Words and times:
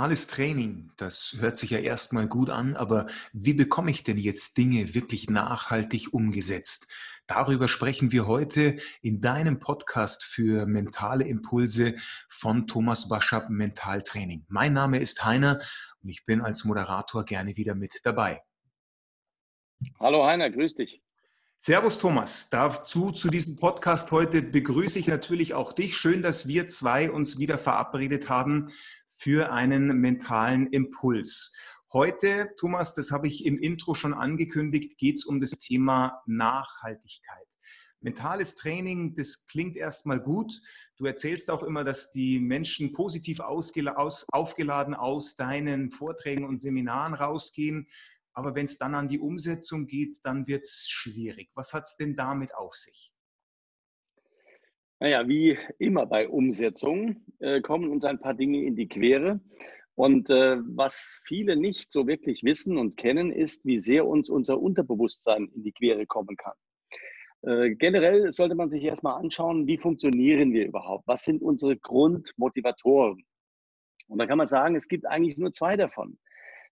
Mentales 0.00 0.28
Training, 0.28 0.90
das 0.96 1.36
hört 1.40 1.58
sich 1.58 1.68
ja 1.68 1.78
erstmal 1.78 2.26
gut 2.26 2.48
an, 2.48 2.74
aber 2.74 3.06
wie 3.34 3.52
bekomme 3.52 3.90
ich 3.90 4.02
denn 4.02 4.16
jetzt 4.16 4.56
Dinge 4.56 4.94
wirklich 4.94 5.28
nachhaltig 5.28 6.14
umgesetzt? 6.14 6.90
Darüber 7.26 7.68
sprechen 7.68 8.10
wir 8.10 8.26
heute 8.26 8.78
in 9.02 9.20
deinem 9.20 9.58
Podcast 9.58 10.24
für 10.24 10.64
mentale 10.64 11.24
Impulse 11.24 11.96
von 12.30 12.66
Thomas 12.66 13.10
Baschab 13.10 13.50
Mentaltraining. 13.50 14.46
Mein 14.48 14.72
Name 14.72 15.00
ist 15.00 15.22
Heiner 15.22 15.60
und 16.02 16.08
ich 16.08 16.24
bin 16.24 16.40
als 16.40 16.64
Moderator 16.64 17.26
gerne 17.26 17.58
wieder 17.58 17.74
mit 17.74 18.00
dabei. 18.02 18.40
Hallo 19.98 20.24
Heiner, 20.24 20.48
grüß 20.48 20.76
dich. 20.76 21.02
Servus 21.62 21.98
Thomas, 21.98 22.48
dazu 22.48 23.10
zu 23.10 23.28
diesem 23.28 23.56
Podcast 23.56 24.12
heute 24.12 24.40
begrüße 24.40 24.98
ich 24.98 25.08
natürlich 25.08 25.52
auch 25.52 25.74
dich. 25.74 25.98
Schön, 25.98 26.22
dass 26.22 26.48
wir 26.48 26.68
zwei 26.68 27.10
uns 27.10 27.38
wieder 27.38 27.58
verabredet 27.58 28.30
haben 28.30 28.70
für 29.20 29.52
einen 29.52 30.00
mentalen 30.00 30.68
Impuls. 30.68 31.54
Heute, 31.92 32.54
Thomas, 32.56 32.94
das 32.94 33.10
habe 33.10 33.28
ich 33.28 33.44
im 33.44 33.58
Intro 33.58 33.92
schon 33.94 34.14
angekündigt, 34.14 34.96
geht 34.96 35.16
es 35.16 35.26
um 35.26 35.42
das 35.42 35.58
Thema 35.58 36.22
Nachhaltigkeit. 36.24 37.46
Mentales 38.00 38.54
Training, 38.54 39.14
das 39.14 39.44
klingt 39.44 39.76
erstmal 39.76 40.20
gut. 40.20 40.62
Du 40.96 41.04
erzählst 41.04 41.50
auch 41.50 41.62
immer, 41.62 41.84
dass 41.84 42.12
die 42.12 42.40
Menschen 42.40 42.94
positiv 42.94 43.40
aufgeladen 43.40 44.94
aus 44.94 45.36
deinen 45.36 45.90
Vorträgen 45.90 46.46
und 46.46 46.58
Seminaren 46.58 47.12
rausgehen. 47.12 47.88
Aber 48.32 48.54
wenn 48.54 48.64
es 48.64 48.78
dann 48.78 48.94
an 48.94 49.08
die 49.08 49.20
Umsetzung 49.20 49.86
geht, 49.86 50.16
dann 50.24 50.46
wird 50.46 50.64
es 50.64 50.86
schwierig. 50.88 51.50
Was 51.54 51.74
hat 51.74 51.84
es 51.84 51.96
denn 51.98 52.16
damit 52.16 52.54
auf 52.54 52.74
sich? 52.74 53.12
Naja, 55.02 55.26
wie 55.26 55.58
immer 55.78 56.04
bei 56.04 56.28
Umsetzung 56.28 57.24
äh, 57.38 57.62
kommen 57.62 57.90
uns 57.90 58.04
ein 58.04 58.20
paar 58.20 58.34
Dinge 58.34 58.62
in 58.64 58.76
die 58.76 58.86
Quere. 58.86 59.40
Und 59.94 60.28
äh, 60.28 60.58
was 60.60 61.22
viele 61.24 61.56
nicht 61.56 61.90
so 61.90 62.06
wirklich 62.06 62.44
wissen 62.44 62.76
und 62.76 62.98
kennen, 62.98 63.32
ist, 63.32 63.64
wie 63.64 63.78
sehr 63.78 64.06
uns 64.06 64.28
unser 64.28 64.60
Unterbewusstsein 64.60 65.48
in 65.54 65.62
die 65.62 65.72
Quere 65.72 66.04
kommen 66.04 66.36
kann. 66.36 66.52
Äh, 67.42 67.70
generell 67.76 68.30
sollte 68.30 68.54
man 68.54 68.68
sich 68.68 68.82
erstmal 68.82 69.18
anschauen, 69.18 69.66
wie 69.66 69.78
funktionieren 69.78 70.52
wir 70.52 70.66
überhaupt? 70.66 71.08
Was 71.08 71.24
sind 71.24 71.40
unsere 71.40 71.78
Grundmotivatoren? 71.78 73.24
Und 74.08 74.18
da 74.18 74.26
kann 74.26 74.36
man 74.36 74.46
sagen, 74.46 74.76
es 74.76 74.86
gibt 74.86 75.06
eigentlich 75.06 75.38
nur 75.38 75.52
zwei 75.52 75.76
davon. 75.76 76.18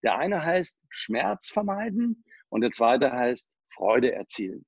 Der 0.03 0.17
eine 0.17 0.43
heißt 0.43 0.77
Schmerz 0.89 1.47
vermeiden 1.49 2.25
und 2.49 2.59
der 2.59 2.71
zweite 2.71 3.09
heißt 3.13 3.49
Freude 3.73 4.11
erzielen. 4.11 4.65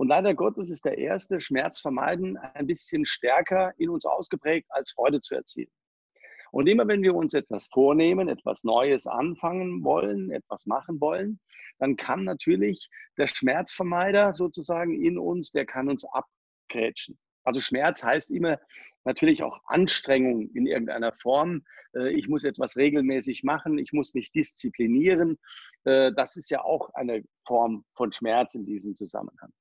Und 0.00 0.08
leider 0.08 0.32
Gottes 0.32 0.70
ist 0.70 0.86
der 0.86 0.96
erste 0.96 1.40
Schmerz 1.40 1.78
vermeiden 1.78 2.38
ein 2.38 2.66
bisschen 2.66 3.04
stärker 3.04 3.74
in 3.76 3.90
uns 3.90 4.06
ausgeprägt 4.06 4.66
als 4.70 4.92
Freude 4.92 5.20
zu 5.20 5.34
erzielen. 5.34 5.70
Und 6.52 6.68
immer 6.68 6.88
wenn 6.88 7.02
wir 7.02 7.14
uns 7.14 7.34
etwas 7.34 7.68
vornehmen, 7.70 8.30
etwas 8.30 8.64
Neues 8.64 9.06
anfangen 9.06 9.84
wollen, 9.84 10.30
etwas 10.30 10.64
machen 10.64 11.02
wollen, 11.02 11.38
dann 11.78 11.96
kann 11.96 12.24
natürlich 12.24 12.88
der 13.18 13.26
Schmerzvermeider 13.26 14.32
sozusagen 14.32 15.04
in 15.04 15.18
uns, 15.18 15.50
der 15.50 15.66
kann 15.66 15.90
uns 15.90 16.06
abgrätschen. 16.06 17.18
Also 17.44 17.60
Schmerz 17.60 18.02
heißt 18.02 18.30
immer 18.30 18.58
natürlich 19.04 19.42
auch 19.42 19.60
Anstrengung 19.66 20.48
in 20.54 20.66
irgendeiner 20.66 21.12
Form. 21.12 21.62
Äh, 21.94 22.14
ich 22.14 22.26
muss 22.26 22.44
etwas 22.44 22.78
regelmäßig 22.78 23.42
machen, 23.42 23.76
ich 23.76 23.92
muss 23.92 24.14
mich 24.14 24.32
disziplinieren. 24.32 25.38
Äh, 25.84 26.12
das 26.16 26.36
ist 26.36 26.48
ja 26.48 26.62
auch 26.62 26.88
eine 26.94 27.22
Form 27.46 27.84
von 27.92 28.12
Schmerz 28.12 28.54
in 28.54 28.64
diesem 28.64 28.94
Zusammenhang. 28.94 29.52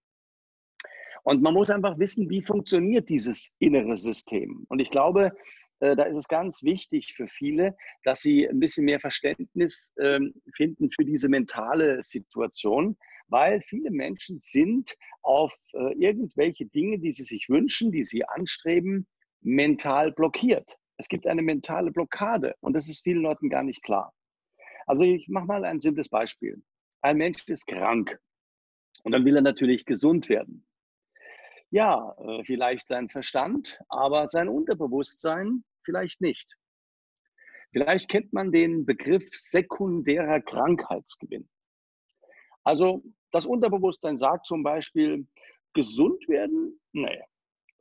Und 1.24 1.42
man 1.42 1.54
muss 1.54 1.70
einfach 1.70 1.98
wissen, 2.00 2.30
wie 2.30 2.42
funktioniert 2.42 3.10
dieses 3.10 3.54
innere 3.60 3.96
System. 3.96 4.66
Und 4.70 4.80
ich 4.80 4.90
glaube, 4.90 5.32
äh, 5.80 5.96
da 5.96 6.04
ist 6.04 6.18
es 6.18 6.28
ganz 6.28 6.64
wichtig 6.64 7.14
für 7.16 7.28
viele, 7.28 7.76
dass 8.04 8.22
sie 8.22 8.48
ein 8.48 8.60
bisschen 8.60 8.86
mehr 8.86 9.00
Verständnis 9.00 9.92
ähm, 10.00 10.34
finden 10.56 10.90
für 10.90 11.06
diese 11.06 11.30
mentale 11.30 12.04
Situation, 12.04 12.98
weil 13.28 13.62
viele 13.62 13.92
Menschen 13.92 14.40
sind 14.40 14.96
auf 15.22 15.56
irgendwelche 15.74 16.66
Dinge, 16.66 16.98
die 16.98 17.12
sie 17.12 17.24
sich 17.24 17.48
wünschen, 17.48 17.92
die 17.92 18.04
sie 18.04 18.26
anstreben, 18.26 19.06
mental 19.42 20.12
blockiert. 20.12 20.78
Es 20.98 21.08
gibt 21.08 21.28
eine 21.28 21.42
mentale 21.42 21.92
Blockade 21.92 22.56
und 22.60 22.74
das 22.74 22.90
ist 22.90 23.04
vielen 23.04 23.22
Leuten 23.22 23.50
gar 23.50 23.64
nicht 23.64 23.84
klar. 23.84 24.14
Also 24.86 25.06
ich 25.06 25.28
mache 25.28 25.46
mal 25.46 25.64
ein 25.64 25.80
simples 25.80 26.10
Beispiel. 26.10 26.62
Ein 27.02 27.18
Mensch 27.18 27.48
ist 27.48 27.68
krank 27.68 28.20
und 29.04 29.12
dann 29.12 29.24
will 29.24 29.36
er 29.36 29.42
natürlich 29.42 29.86
gesund 29.86 30.28
werden. 30.30 30.66
Ja, 31.72 32.16
äh, 32.20 32.44
vielleicht 32.46 32.88
sein 32.88 33.10
Verstand, 33.10 33.80
aber 33.90 34.28
sein 34.28 34.50
Unterbewusstsein 34.50 35.64
vielleicht 35.84 36.22
nicht. 36.22 36.56
Vielleicht 37.72 38.10
kennt 38.10 38.34
man 38.34 38.52
den 38.52 38.86
Begriff 38.86 39.28
sekundärer 39.32 40.42
Krankheitsgewinn. 40.42 41.48
Also 42.64 43.04
das 43.32 43.46
Unterbewusstsein 43.46 44.18
sagt 44.18 44.48
zum 44.48 44.64
Beispiel, 44.64 45.28
gesund 45.74 46.28
werden? 46.28 46.80
Nee, 46.94 47.22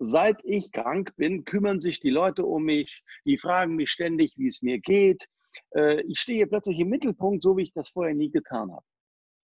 Seit 0.00 0.38
ich 0.44 0.70
krank 0.70 1.12
bin, 1.16 1.44
kümmern 1.44 1.80
sich 1.80 1.98
die 1.98 2.10
Leute 2.10 2.46
um 2.46 2.62
mich, 2.64 3.02
die 3.24 3.36
fragen 3.36 3.74
mich 3.74 3.90
ständig, 3.90 4.32
wie 4.36 4.46
es 4.46 4.62
mir 4.62 4.78
geht. 4.78 5.26
Äh, 5.74 6.02
ich 6.02 6.20
stehe 6.20 6.46
plötzlich 6.46 6.78
im 6.78 6.88
Mittelpunkt, 6.88 7.42
so 7.42 7.56
wie 7.56 7.64
ich 7.64 7.72
das 7.72 7.90
vorher 7.90 8.14
nie 8.14 8.30
getan 8.30 8.70
habe. 8.70 8.86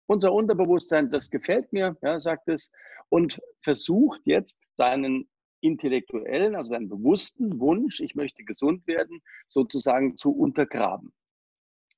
Unser 0.06 0.32
Unterbewusstsein, 0.32 1.10
das 1.10 1.30
gefällt 1.30 1.72
mir, 1.72 1.96
ja, 2.02 2.20
sagt 2.20 2.48
es, 2.48 2.70
und 3.08 3.40
versucht 3.62 4.20
jetzt 4.24 4.58
deinen 4.76 5.28
intellektuellen, 5.60 6.54
also 6.56 6.72
deinen 6.72 6.88
bewussten 6.88 7.58
Wunsch, 7.58 8.00
ich 8.00 8.14
möchte 8.14 8.44
gesund 8.44 8.86
werden, 8.86 9.22
sozusagen 9.48 10.16
zu 10.16 10.30
untergraben. 10.30 11.12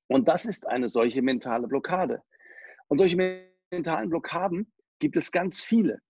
Und 0.09 0.29
das 0.29 0.45
ist 0.45 0.67
eine 0.69 0.89
solche 0.89 1.21
mentale 1.21 1.67
Blockade. 1.67 2.23
Und 2.87 2.99
solche 2.99 3.17
mentalen 3.73 4.09
Blockaden 4.09 4.73
gibt 5.01 5.17
es 5.17 5.33
ganz 5.33 5.63
viele. 5.63 6.01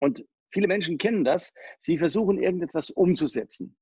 Und 0.00 0.24
Viele 0.50 0.66
Menschen 0.66 0.98
kennen 0.98 1.24
das. 1.24 1.52
Sie 1.78 1.98
versuchen 1.98 2.38
irgendetwas 2.38 2.90
umzusetzen. 2.90 3.76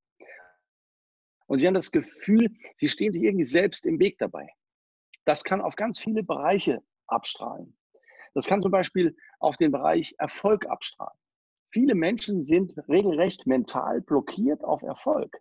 Und 1.45 1.59
sie 1.59 1.67
haben 1.67 1.73
das 1.73 1.91
Gefühl, 1.91 2.49
sie 2.73 2.89
stehen 2.89 3.13
sich 3.13 3.23
irgendwie 3.23 3.45
selbst 3.45 3.85
im 3.85 3.99
Weg 3.99 4.17
dabei. 4.17 4.49
Das 5.23 5.43
kann 5.43 5.61
auf 5.61 5.75
ganz 5.75 5.99
viele 5.99 6.23
Bereiche 6.23 6.83
abstrahlen. 7.07 7.77
Das 8.33 8.45
kann 8.45 8.61
zum 8.61 8.71
Beispiel 8.71 9.15
auf 9.39 9.57
den 9.57 9.71
Bereich 9.71 10.15
Erfolg 10.17 10.67
abstrahlen. 10.67 11.17
Viele 11.71 11.95
Menschen 11.95 12.43
sind 12.43 12.73
regelrecht 12.87 13.45
mental 13.45 14.01
blockiert 14.01 14.63
auf 14.63 14.81
Erfolg, 14.83 15.37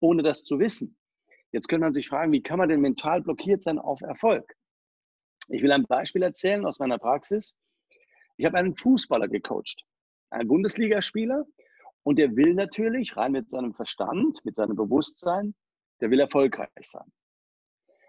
ohne 0.00 0.22
das 0.22 0.44
zu 0.44 0.58
wissen. 0.58 0.96
Jetzt 1.52 1.68
könnte 1.68 1.84
man 1.84 1.94
sich 1.94 2.08
fragen, 2.08 2.32
wie 2.32 2.42
kann 2.42 2.58
man 2.58 2.68
denn 2.68 2.80
mental 2.80 3.22
blockiert 3.22 3.62
sein 3.62 3.78
auf 3.78 4.00
Erfolg? 4.02 4.54
Ich 5.48 5.62
will 5.62 5.72
ein 5.72 5.86
Beispiel 5.86 6.22
erzählen 6.22 6.64
aus 6.64 6.78
meiner 6.78 6.98
Praxis. 6.98 7.54
Ich 8.36 8.46
habe 8.46 8.58
einen 8.58 8.76
Fußballer 8.76 9.28
gecoacht 9.28 9.84
ein 10.30 10.48
Bundesligaspieler 10.48 11.44
und 12.02 12.18
der 12.18 12.34
will 12.36 12.54
natürlich 12.54 13.16
rein 13.16 13.32
mit 13.32 13.50
seinem 13.50 13.74
Verstand, 13.74 14.44
mit 14.44 14.54
seinem 14.54 14.76
Bewusstsein, 14.76 15.54
der 16.00 16.10
will 16.10 16.20
erfolgreich 16.20 16.68
sein. 16.82 17.12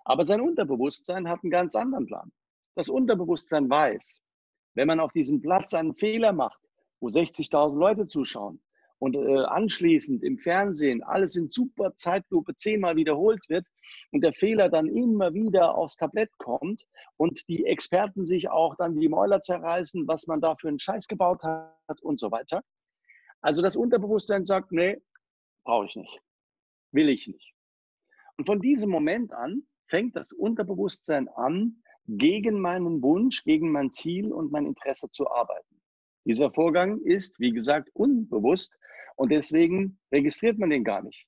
Aber 0.05 0.23
sein 0.23 0.41
Unterbewusstsein 0.41 1.27
hat 1.27 1.43
einen 1.43 1.51
ganz 1.51 1.75
anderen 1.75 2.05
Plan. 2.05 2.31
Das 2.75 2.89
Unterbewusstsein 2.89 3.69
weiß, 3.69 4.21
wenn 4.75 4.87
man 4.87 4.99
auf 4.99 5.11
diesem 5.11 5.41
Platz 5.41 5.73
einen 5.73 5.95
Fehler 5.95 6.33
macht, 6.33 6.59
wo 6.99 7.07
60.000 7.07 7.77
Leute 7.77 8.07
zuschauen 8.07 8.61
und 8.99 9.15
äh, 9.15 9.43
anschließend 9.45 10.23
im 10.23 10.37
Fernsehen 10.37 11.01
alles 11.03 11.35
in 11.35 11.49
super 11.49 11.95
Zeitlupe 11.95 12.55
zehnmal 12.55 12.95
wiederholt 12.95 13.43
wird 13.49 13.65
und 14.11 14.21
der 14.21 14.31
Fehler 14.31 14.69
dann 14.69 14.87
immer 14.87 15.33
wieder 15.33 15.75
aufs 15.75 15.95
Tablett 15.95 16.29
kommt 16.37 16.83
und 17.17 17.47
die 17.49 17.65
Experten 17.65 18.27
sich 18.27 18.49
auch 18.49 18.75
dann 18.75 18.95
die 18.95 19.09
Mäuler 19.09 19.41
zerreißen, 19.41 20.07
was 20.07 20.27
man 20.27 20.39
da 20.39 20.55
für 20.55 20.67
einen 20.67 20.79
Scheiß 20.79 21.07
gebaut 21.07 21.41
hat 21.43 22.01
und 22.01 22.19
so 22.19 22.31
weiter. 22.31 22.61
Also 23.41 23.63
das 23.63 23.75
Unterbewusstsein 23.75 24.45
sagt, 24.45 24.71
nee, 24.71 25.01
brauche 25.65 25.87
ich 25.87 25.95
nicht, 25.95 26.21
will 26.91 27.09
ich 27.09 27.27
nicht. 27.27 27.55
Und 28.37 28.45
von 28.45 28.61
diesem 28.61 28.91
Moment 28.91 29.33
an 29.33 29.63
fängt 29.87 30.15
das 30.15 30.31
Unterbewusstsein 30.31 31.27
an, 31.27 31.81
gegen 32.17 32.59
meinen 32.59 33.01
Wunsch, 33.01 33.43
gegen 33.43 33.71
mein 33.71 33.91
Ziel 33.91 34.31
und 34.33 34.51
mein 34.51 34.65
Interesse 34.65 35.09
zu 35.09 35.29
arbeiten. 35.29 35.81
Dieser 36.25 36.51
Vorgang 36.51 37.01
ist, 37.01 37.39
wie 37.39 37.51
gesagt, 37.51 37.89
unbewusst 37.93 38.75
und 39.15 39.31
deswegen 39.31 39.99
registriert 40.11 40.59
man 40.59 40.69
den 40.69 40.83
gar 40.83 41.01
nicht. 41.01 41.25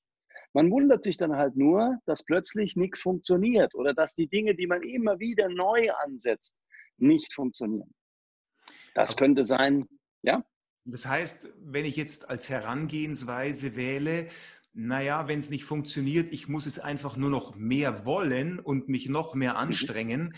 Man 0.53 0.69
wundert 0.69 1.03
sich 1.03 1.18
dann 1.18 1.35
halt 1.35 1.56
nur, 1.56 1.97
dass 2.06 2.24
plötzlich 2.24 2.75
nichts 2.75 3.00
funktioniert 3.00 3.74
oder 3.74 3.94
dass 3.94 4.13
die 4.13 4.27
Dinge, 4.27 4.56
die 4.56 4.68
man 4.68 4.83
immer 4.83 5.19
wieder 5.19 5.50
neu 5.50 5.89
ansetzt, 6.03 6.56
nicht 6.97 7.33
funktionieren. 7.33 7.91
Das 8.94 9.18
könnte 9.18 9.44
sein, 9.44 9.88
ja? 10.21 10.45
Das 10.85 11.07
heißt, 11.07 11.50
wenn 11.59 11.85
ich 11.85 11.95
jetzt 11.95 12.30
als 12.30 12.50
Herangehensweise 12.50 13.75
wähle, 13.75 14.27
naja, 14.73 15.27
wenn 15.27 15.39
es 15.39 15.49
nicht 15.49 15.65
funktioniert, 15.65 16.33
ich 16.33 16.47
muss 16.47 16.65
es 16.65 16.79
einfach 16.79 17.15
nur 17.15 17.29
noch 17.29 17.55
mehr 17.55 18.05
wollen 18.05 18.59
und 18.59 18.89
mich 18.89 19.07
noch 19.07 19.35
mehr 19.35 19.53
mhm. 19.53 19.57
anstrengen, 19.57 20.35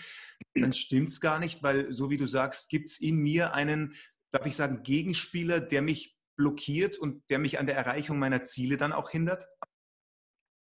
dann 0.54 0.74
stimmt 0.74 1.10
es 1.10 1.22
gar 1.22 1.40
nicht, 1.40 1.64
weil 1.64 1.92
so 1.94 2.10
wie 2.10 2.18
du 2.18 2.28
sagst, 2.28 2.70
gibt 2.70 2.90
es 2.90 3.00
in 3.00 3.18
mir 3.18 3.54
einen, 3.54 3.96
darf 4.32 4.46
ich 4.46 4.56
sagen, 4.56 4.84
Gegenspieler, 4.84 5.62
der 5.62 5.82
mich 5.82 6.18
blockiert 6.38 6.98
und 6.98 7.24
der 7.30 7.40
mich 7.40 7.60
an 7.60 7.66
der 7.66 7.76
Erreichung 7.76 8.20
meiner 8.20 8.44
Ziele 8.44 8.78
dann 8.78 8.92
auch 8.92 9.10
hindert? 9.10 9.48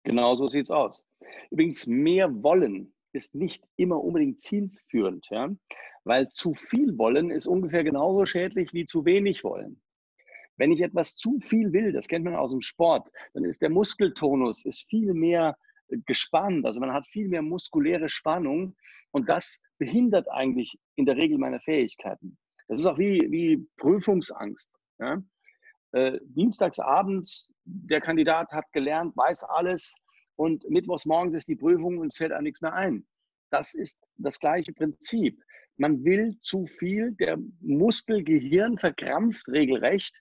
Genau 0.05 0.37
so 0.37 0.47
sieht 0.47 0.67
es 0.67 0.71
aus. 0.71 1.05
Übrigens, 1.51 1.87
mehr 1.87 2.43
wollen 2.43 2.95
ist 3.13 3.35
nicht 3.35 3.65
immer 3.77 4.03
unbedingt 4.03 4.39
zielführend, 4.39 5.27
ja? 5.31 5.51
weil 6.05 6.29
zu 6.29 6.55
viel 6.55 6.97
wollen 6.99 7.31
ist 7.31 7.49
ungefähr 7.49 7.83
genauso 7.83 8.27
schädlich 8.27 8.73
wie 8.73 8.87
zu 8.87 9.05
wenig 9.05 9.43
wollen. 9.43 9.81
Wenn 10.57 10.73
ich 10.73 10.81
etwas 10.81 11.17
zu 11.17 11.39
viel 11.41 11.73
will, 11.73 11.93
das 11.93 12.09
kennt 12.09 12.25
man 12.25 12.35
aus 12.35 12.51
dem 12.51 12.63
Sport, 12.63 13.11
dann 13.35 13.45
ist 13.45 13.63
der 13.63 13.71
Muskeltonus 13.71 14.65
ist 14.65 14.89
viel 14.89 15.15
mehr 15.15 15.57
äh, 15.89 15.99
gespannt, 16.07 16.65
also 16.67 16.81
man 16.81 16.93
hat 16.93 17.07
viel 17.07 17.29
mehr 17.29 17.43
muskuläre 17.43 18.09
Spannung 18.09 18.75
und 19.11 19.29
das 19.29 19.61
behindert 19.79 20.31
eigentlich 20.31 20.79
in 20.97 21.07
der 21.07 21.17
Regel 21.17 21.39
meine 21.39 21.61
Fähigkeiten. 21.61 22.39
Das 22.69 22.81
ist 22.81 22.87
auch 22.87 22.99
wie, 22.99 23.21
wie 23.31 23.67
Prüfungsangst. 23.77 24.71
Ja? 24.99 25.23
Äh, 25.93 26.19
dienstags 26.25 26.79
abends, 26.79 27.53
der 27.65 28.01
Kandidat 28.01 28.51
hat 28.51 28.73
gelernt, 28.73 29.17
weiß 29.17 29.45
alles 29.45 29.95
und 30.37 30.69
mittwochs 30.69 31.07
morgens 31.07 31.35
ist 31.35 31.49
die 31.49 31.57
Prüfung 31.57 31.99
und 31.99 32.09
es 32.09 32.17
fällt 32.17 32.33
einem 32.33 32.45
nichts 32.45 32.61
mehr 32.61 32.73
ein. 32.73 33.07
Das 33.51 33.75
ist 33.75 33.99
das 34.17 34.39
gleiche 34.39 34.73
Prinzip. 34.73 35.41
Man 35.77 36.05
will 36.05 36.37
zu 36.41 36.67
viel, 36.67 37.13
der 37.13 37.39
Muskelgehirn 37.61 38.79
verkrampft 38.79 39.47
regelrecht 39.49 40.15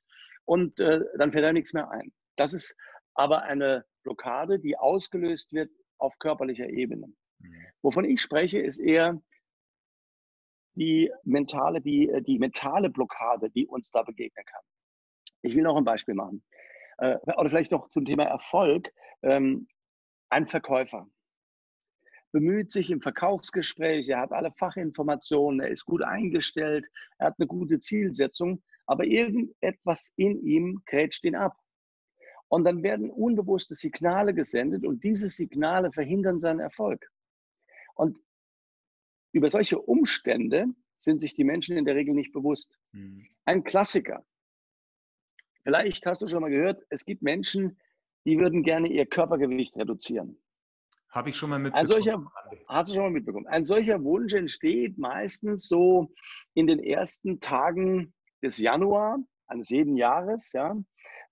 und 0.45 0.79
äh, 0.79 1.01
dann 1.17 1.31
fällt 1.31 1.45
da 1.45 1.53
nichts 1.53 1.73
mehr 1.73 1.89
ein. 1.89 2.13
Das 2.37 2.53
ist 2.53 2.75
aber 3.13 3.43
eine 3.43 3.85
Blockade, 4.03 4.59
die 4.59 4.77
ausgelöst 4.77 5.53
wird 5.53 5.71
auf 5.97 6.17
körperlicher 6.19 6.69
Ebene. 6.69 7.07
Mhm. 7.39 7.65
Wovon 7.81 8.05
ich 8.05 8.21
spreche, 8.21 8.59
ist 8.59 8.79
eher 8.79 9.21
die 10.75 11.11
mentale, 11.23 11.81
die, 11.81 12.09
äh, 12.09 12.21
die 12.21 12.39
mentale 12.39 12.89
Blockade, 12.89 13.49
die 13.49 13.67
uns 13.67 13.89
da 13.91 14.03
begegnen 14.03 14.45
kann. 14.45 14.61
Ich 15.41 15.55
will 15.55 15.63
noch 15.63 15.77
ein 15.77 15.85
Beispiel 15.85 16.15
machen. 16.15 16.43
Äh, 16.97 17.17
oder 17.37 17.49
vielleicht 17.49 17.71
noch 17.71 17.89
zum 17.89 18.05
Thema 18.05 18.23
Erfolg. 18.23 18.91
Ähm, 19.23 19.67
ein 20.29 20.47
Verkäufer 20.47 21.07
bemüht 22.35 22.69
sich 22.69 22.91
im 22.91 22.99
Verkaufsgespräch, 22.99 24.09
er 24.09 24.19
hat 24.19 24.33
alle 24.33 24.51
Fachinformationen, 24.51 25.61
er 25.61 25.69
ist 25.69 25.85
gut 25.85 26.01
eingestellt, 26.01 26.85
er 27.17 27.27
hat 27.27 27.35
eine 27.39 27.47
gute 27.47 27.79
Zielsetzung, 27.79 28.61
aber 28.85 29.05
irgendetwas 29.05 30.11
in 30.17 30.45
ihm 30.45 30.81
grätscht 30.85 31.23
ihn 31.23 31.35
ab. 31.35 31.57
Und 32.49 32.65
dann 32.65 32.83
werden 32.83 33.09
unbewusste 33.09 33.73
Signale 33.73 34.33
gesendet 34.33 34.85
und 34.85 35.05
diese 35.05 35.29
Signale 35.29 35.93
verhindern 35.93 36.41
seinen 36.41 36.59
Erfolg. 36.59 37.09
Und 37.93 38.17
über 39.31 39.49
solche 39.49 39.79
Umstände 39.79 40.65
sind 40.97 41.21
sich 41.21 41.35
die 41.35 41.45
Menschen 41.45 41.77
in 41.77 41.85
der 41.85 41.95
Regel 41.95 42.13
nicht 42.13 42.33
bewusst. 42.33 42.77
Mhm. 42.91 43.29
Ein 43.45 43.63
Klassiker. 43.63 44.25
Vielleicht 45.63 46.05
hast 46.05 46.21
du 46.21 46.27
schon 46.27 46.41
mal 46.41 46.51
gehört, 46.51 46.85
es 46.89 47.05
gibt 47.05 47.21
Menschen, 47.21 47.79
die 48.25 48.37
würden 48.37 48.61
gerne 48.61 48.89
ihr 48.89 49.05
Körpergewicht 49.05 49.77
reduzieren. 49.77 50.37
Habe 51.15 51.29
ich 51.29 51.37
schon 51.37 51.49
mal 51.49 51.59
mitbekommen. 51.59 51.79
Ein 51.79 51.87
solcher, 51.87 52.31
hast 52.67 52.89
du 52.89 52.95
schon 52.95 53.03
mal 53.03 53.11
mitbekommen. 53.11 53.47
Ein 53.47 53.63
solcher 53.63 54.03
Wunsch 54.03 54.33
entsteht 54.33 54.97
meistens 54.97 55.65
so 55.65 56.11
in 56.55 56.67
den 56.67 56.79
ersten 56.79 57.39
Tagen 57.39 58.13
des 58.43 58.57
Januar 58.57 59.19
eines 59.47 59.69
jeden 59.69 59.95
Jahres, 59.95 60.51
ja, 60.51 60.75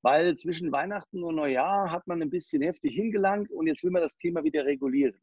weil 0.01 0.35
zwischen 0.35 0.71
Weihnachten 0.71 1.21
und 1.21 1.35
Neujahr 1.35 1.91
hat 1.91 2.07
man 2.07 2.21
ein 2.21 2.29
bisschen 2.29 2.61
heftig 2.61 2.95
hingelangt 2.95 3.51
und 3.51 3.67
jetzt 3.67 3.83
will 3.83 3.91
man 3.91 4.01
das 4.01 4.17
Thema 4.17 4.45
wieder 4.45 4.63
regulieren. 4.63 5.19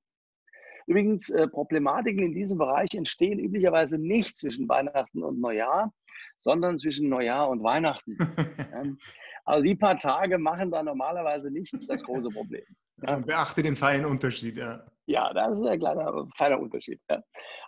Übrigens, 0.87 1.31
äh, 1.31 1.49
Problematiken 1.49 2.23
in 2.23 2.35
diesem 2.35 2.59
Bereich 2.59 2.93
entstehen 2.95 3.39
üblicherweise 3.39 3.97
nicht 3.97 4.37
zwischen 4.37 4.69
Weihnachten 4.69 5.23
und 5.23 5.41
Neujahr, 5.41 5.91
sondern 6.39 6.77
zwischen 6.77 7.09
Neujahr 7.09 7.49
und 7.49 7.62
Weihnachten. 7.62 8.19
also 9.47 9.65
die 9.65 9.77
paar 9.77 9.99
Tage 9.99 10.37
machen 10.37 10.71
da 10.71 10.83
normalerweise 10.83 11.51
nicht 11.51 11.73
das 11.89 12.03
große 12.03 12.29
Problem. 12.29 12.65
Ja. 13.02 13.17
Beachte 13.19 13.62
den 13.62 13.76
feinen 13.76 14.06
Unterschied, 14.06 14.56
ja. 14.56 14.85
Ja, 15.06 15.32
das 15.32 15.58
ist 15.58 15.67
ein 15.67 15.79
kleiner 15.79 16.29
feiner 16.37 16.61
Unterschied. 16.61 17.00
Ja. 17.08 17.23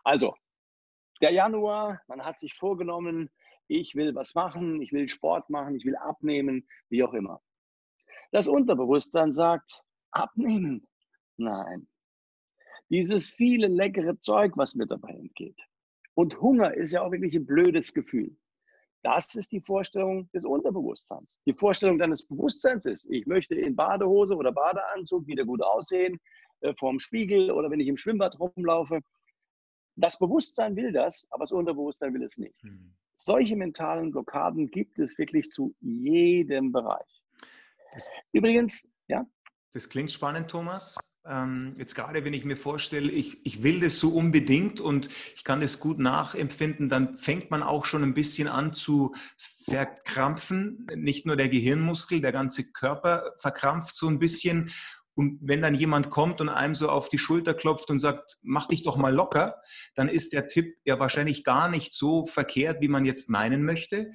Also, 0.05 0.34
der 1.20 1.32
Januar, 1.32 2.00
man 2.06 2.25
hat 2.25 2.38
sich 2.38 2.55
vorgenommen, 2.55 3.31
ich 3.69 3.94
will 3.94 4.14
was 4.14 4.34
machen, 4.34 4.82
ich 4.82 4.93
will 4.93 5.08
Sport 5.08 5.49
machen, 5.50 5.75
ich 5.75 5.84
will 5.84 5.96
abnehmen, 5.96 6.69
wie 6.88 7.02
auch 7.02 7.14
immer. 7.14 7.40
Das 8.31 8.49
Unterbewusstsein 8.49 9.32
sagt, 9.32 9.82
abnehmen? 10.11 10.87
Nein. 11.37 11.88
Dieses 12.90 13.31
viele 13.31 13.69
leckere 13.69 14.19
Zeug, 14.19 14.52
was 14.56 14.75
mir 14.75 14.87
dabei 14.87 15.12
entgeht. 15.12 15.58
Und 16.14 16.40
Hunger 16.40 16.75
ist 16.75 16.93
ja 16.93 17.02
auch 17.02 17.11
wirklich 17.11 17.34
ein 17.34 17.46
blödes 17.46 17.94
Gefühl. 17.94 18.37
Das 19.02 19.34
ist 19.34 19.50
die 19.50 19.60
Vorstellung 19.60 20.31
des 20.31 20.44
Unterbewusstseins. 20.44 21.37
Die 21.46 21.52
Vorstellung 21.52 21.99
deines 21.99 22.26
Bewusstseins 22.26 22.87
ist, 22.87 23.06
ich 23.10 23.26
möchte 23.26 23.54
in 23.56 23.75
Badehose 23.75 24.37
oder 24.37 24.52
Badeanzug 24.52 25.26
wieder 25.26 25.44
gut 25.44 25.60
aussehen, 25.62 26.20
äh, 26.60 26.72
vorm 26.75 27.00
Spiegel 27.00 27.50
oder 27.50 27.70
wenn 27.70 27.81
ich 27.81 27.88
im 27.88 27.96
Schwimmbad 27.96 28.38
rumlaufe. 28.38 29.00
Das 29.96 30.19
Bewusstsein 30.19 30.76
will 30.76 30.93
das, 30.93 31.26
aber 31.31 31.43
das 31.43 31.52
Unterbewusstsein 31.52 32.14
will 32.14 32.22
es 32.22 32.38
nicht. 32.38 32.62
Hm. 32.62 32.94
Solche 33.14 33.56
mentalen 33.56 34.12
Blockaden 34.12 34.70
gibt 34.70 34.99
es 34.99 35.19
wirklich 35.19 35.50
zu 35.50 35.75
jedem 35.81 36.72
Bereich. 36.72 37.22
Das, 37.93 38.08
Übrigens, 38.32 38.88
ja. 39.08 39.26
Das 39.72 39.88
klingt 39.88 40.10
spannend, 40.10 40.50
Thomas. 40.50 40.98
Ähm, 41.24 41.74
jetzt 41.76 41.94
gerade, 41.94 42.24
wenn 42.24 42.34
ich 42.34 42.44
mir 42.44 42.56
vorstelle, 42.56 43.10
ich, 43.10 43.46
ich 43.46 43.62
will 43.62 43.80
das 43.80 43.98
so 43.98 44.10
unbedingt 44.10 44.80
und 44.80 45.08
ich 45.36 45.44
kann 45.44 45.60
das 45.60 45.78
gut 45.78 45.98
nachempfinden, 46.00 46.88
dann 46.88 47.16
fängt 47.16 47.50
man 47.50 47.62
auch 47.62 47.84
schon 47.84 48.02
ein 48.02 48.14
bisschen 48.14 48.48
an 48.48 48.72
zu 48.72 49.14
verkrampfen. 49.64 50.86
Nicht 50.96 51.24
nur 51.24 51.36
der 51.36 51.48
Gehirnmuskel, 51.48 52.20
der 52.20 52.32
ganze 52.32 52.72
Körper 52.72 53.34
verkrampft 53.38 53.94
so 53.94 54.08
ein 54.08 54.19
bisschen. 54.19 54.72
Und 55.14 55.38
wenn 55.42 55.62
dann 55.62 55.74
jemand 55.74 56.10
kommt 56.10 56.40
und 56.40 56.48
einem 56.48 56.74
so 56.74 56.88
auf 56.88 57.08
die 57.08 57.19
Schulter 57.19 57.54
klopft 57.54 57.90
und 57.90 57.98
sagt, 57.98 58.38
mach 58.42 58.66
dich 58.66 58.82
doch 58.82 58.96
mal 58.96 59.14
locker, 59.14 59.60
dann 59.94 60.08
ist 60.08 60.32
der 60.32 60.48
Tipp 60.48 60.76
ja 60.84 60.98
wahrscheinlich 60.98 61.44
gar 61.44 61.69
nicht 61.69 61.92
so 61.92 62.26
verkehrt, 62.26 62.80
wie 62.80 62.88
man 62.88 63.04
jetzt 63.04 63.28
meinen 63.28 63.62
möchte. 63.62 64.10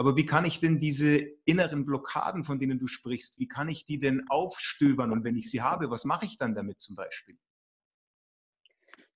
Aber 0.00 0.16
wie 0.16 0.24
kann 0.24 0.46
ich 0.46 0.60
denn 0.60 0.80
diese 0.80 1.18
inneren 1.44 1.84
Blockaden, 1.84 2.42
von 2.42 2.58
denen 2.58 2.78
du 2.78 2.86
sprichst, 2.86 3.38
wie 3.38 3.48
kann 3.48 3.68
ich 3.68 3.84
die 3.84 4.00
denn 4.00 4.24
aufstöbern? 4.30 5.12
Und 5.12 5.24
wenn 5.24 5.36
ich 5.36 5.50
sie 5.50 5.60
habe, 5.60 5.90
was 5.90 6.06
mache 6.06 6.24
ich 6.24 6.38
dann 6.38 6.54
damit 6.54 6.80
zum 6.80 6.96
Beispiel? 6.96 7.36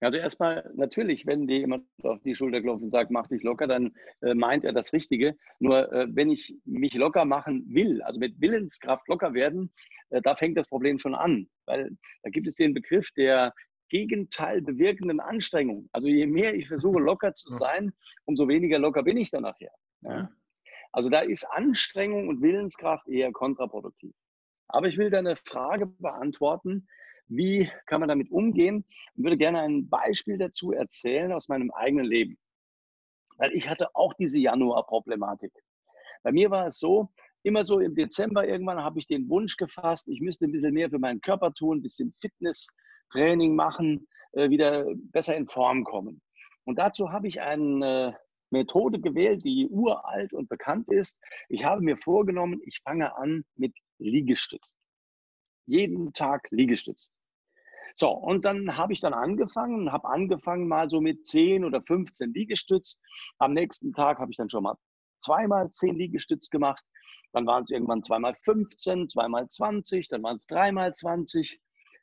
Also 0.00 0.18
erstmal 0.18 0.70
natürlich, 0.74 1.24
wenn 1.24 1.46
dir 1.46 1.60
jemand 1.60 1.86
auf 2.02 2.20
die 2.20 2.34
Schulter 2.34 2.60
klopft 2.60 2.82
und 2.82 2.90
sagt, 2.90 3.10
mach 3.10 3.28
dich 3.28 3.42
locker, 3.42 3.66
dann 3.66 3.94
äh, 4.20 4.34
meint 4.34 4.66
er 4.66 4.74
das 4.74 4.92
Richtige. 4.92 5.38
Nur 5.58 5.90
äh, 5.90 6.06
wenn 6.10 6.28
ich 6.28 6.54
mich 6.66 6.92
locker 6.92 7.24
machen 7.24 7.64
will, 7.66 8.02
also 8.02 8.20
mit 8.20 8.38
Willenskraft 8.38 9.08
locker 9.08 9.32
werden, 9.32 9.72
äh, 10.10 10.20
da 10.20 10.36
fängt 10.36 10.58
das 10.58 10.68
Problem 10.68 10.98
schon 10.98 11.14
an. 11.14 11.48
Weil 11.64 11.96
da 12.24 12.28
gibt 12.28 12.46
es 12.46 12.56
den 12.56 12.74
Begriff 12.74 13.10
der 13.12 13.54
Gegenteil 13.88 14.60
bewirkenden 14.60 15.20
Anstrengung. 15.20 15.88
Also 15.92 16.08
je 16.08 16.26
mehr 16.26 16.54
ich 16.54 16.68
versuche 16.68 17.00
locker 17.00 17.32
zu 17.32 17.48
sein, 17.48 17.94
umso 18.26 18.48
weniger 18.48 18.78
locker 18.78 19.02
bin 19.02 19.16
ich 19.16 19.30
dann 19.30 19.44
nachher. 19.44 19.72
Ja? 20.02 20.30
Also 20.94 21.10
da 21.10 21.20
ist 21.20 21.44
Anstrengung 21.50 22.28
und 22.28 22.40
Willenskraft 22.40 23.08
eher 23.08 23.32
kontraproduktiv. 23.32 24.14
Aber 24.68 24.86
ich 24.86 24.96
will 24.96 25.10
deine 25.10 25.34
Frage 25.34 25.86
beantworten, 25.86 26.86
wie 27.26 27.68
kann 27.86 27.98
man 27.98 28.08
damit 28.08 28.30
umgehen? 28.30 28.84
Ich 29.16 29.24
würde 29.24 29.36
gerne 29.36 29.60
ein 29.62 29.88
Beispiel 29.88 30.38
dazu 30.38 30.70
erzählen 30.70 31.32
aus 31.32 31.48
meinem 31.48 31.72
eigenen 31.72 32.06
Leben. 32.06 32.38
Weil 33.38 33.50
ich 33.54 33.68
hatte 33.68 33.88
auch 33.96 34.14
diese 34.14 34.38
Januar-Problematik. 34.38 35.52
Bei 36.22 36.30
mir 36.30 36.52
war 36.52 36.68
es 36.68 36.78
so, 36.78 37.08
immer 37.42 37.64
so 37.64 37.80
im 37.80 37.96
Dezember 37.96 38.46
irgendwann 38.46 38.84
habe 38.84 39.00
ich 39.00 39.08
den 39.08 39.28
Wunsch 39.28 39.56
gefasst, 39.56 40.06
ich 40.06 40.20
müsste 40.20 40.44
ein 40.44 40.52
bisschen 40.52 40.74
mehr 40.74 40.90
für 40.90 41.00
meinen 41.00 41.20
Körper 41.20 41.52
tun, 41.52 41.78
ein 41.78 41.82
bisschen 41.82 42.14
Fitness-Training 42.20 43.56
machen, 43.56 44.06
äh, 44.34 44.48
wieder 44.48 44.86
besser 45.10 45.36
in 45.36 45.48
Form 45.48 45.82
kommen. 45.82 46.22
Und 46.64 46.78
dazu 46.78 47.10
habe 47.10 47.26
ich 47.26 47.40
einen 47.40 47.82
äh, 47.82 48.12
Methode 48.54 49.00
gewählt, 49.00 49.44
die 49.44 49.68
uralt 49.68 50.32
und 50.32 50.48
bekannt 50.48 50.88
ist. 50.88 51.18
Ich 51.48 51.64
habe 51.64 51.82
mir 51.82 51.96
vorgenommen, 51.98 52.60
ich 52.64 52.80
fange 52.82 53.16
an 53.16 53.44
mit 53.56 53.76
Liegestütz. 53.98 54.74
Jeden 55.66 56.12
Tag 56.12 56.46
Liegestütz. 56.50 57.10
So, 57.96 58.10
und 58.10 58.44
dann 58.44 58.76
habe 58.76 58.92
ich 58.92 59.00
dann 59.00 59.14
angefangen, 59.14 59.92
habe 59.92 60.08
angefangen 60.08 60.66
mal 60.68 60.88
so 60.88 61.00
mit 61.00 61.26
10 61.26 61.64
oder 61.64 61.82
15 61.82 62.32
Liegestütz. 62.32 62.98
Am 63.38 63.52
nächsten 63.52 63.92
Tag 63.92 64.18
habe 64.18 64.30
ich 64.30 64.36
dann 64.36 64.48
schon 64.48 64.64
mal 64.64 64.76
zweimal 65.18 65.70
10 65.70 65.96
Liegestütz 65.96 66.48
gemacht. 66.48 66.84
Dann 67.32 67.46
waren 67.46 67.62
es 67.62 67.70
irgendwann 67.70 68.02
zweimal 68.02 68.34
15, 68.34 69.08
zweimal 69.08 69.46
20, 69.48 70.08
dann 70.08 70.22
waren 70.22 70.36
es 70.36 70.46
dreimal 70.46 70.92
20. 70.92 71.60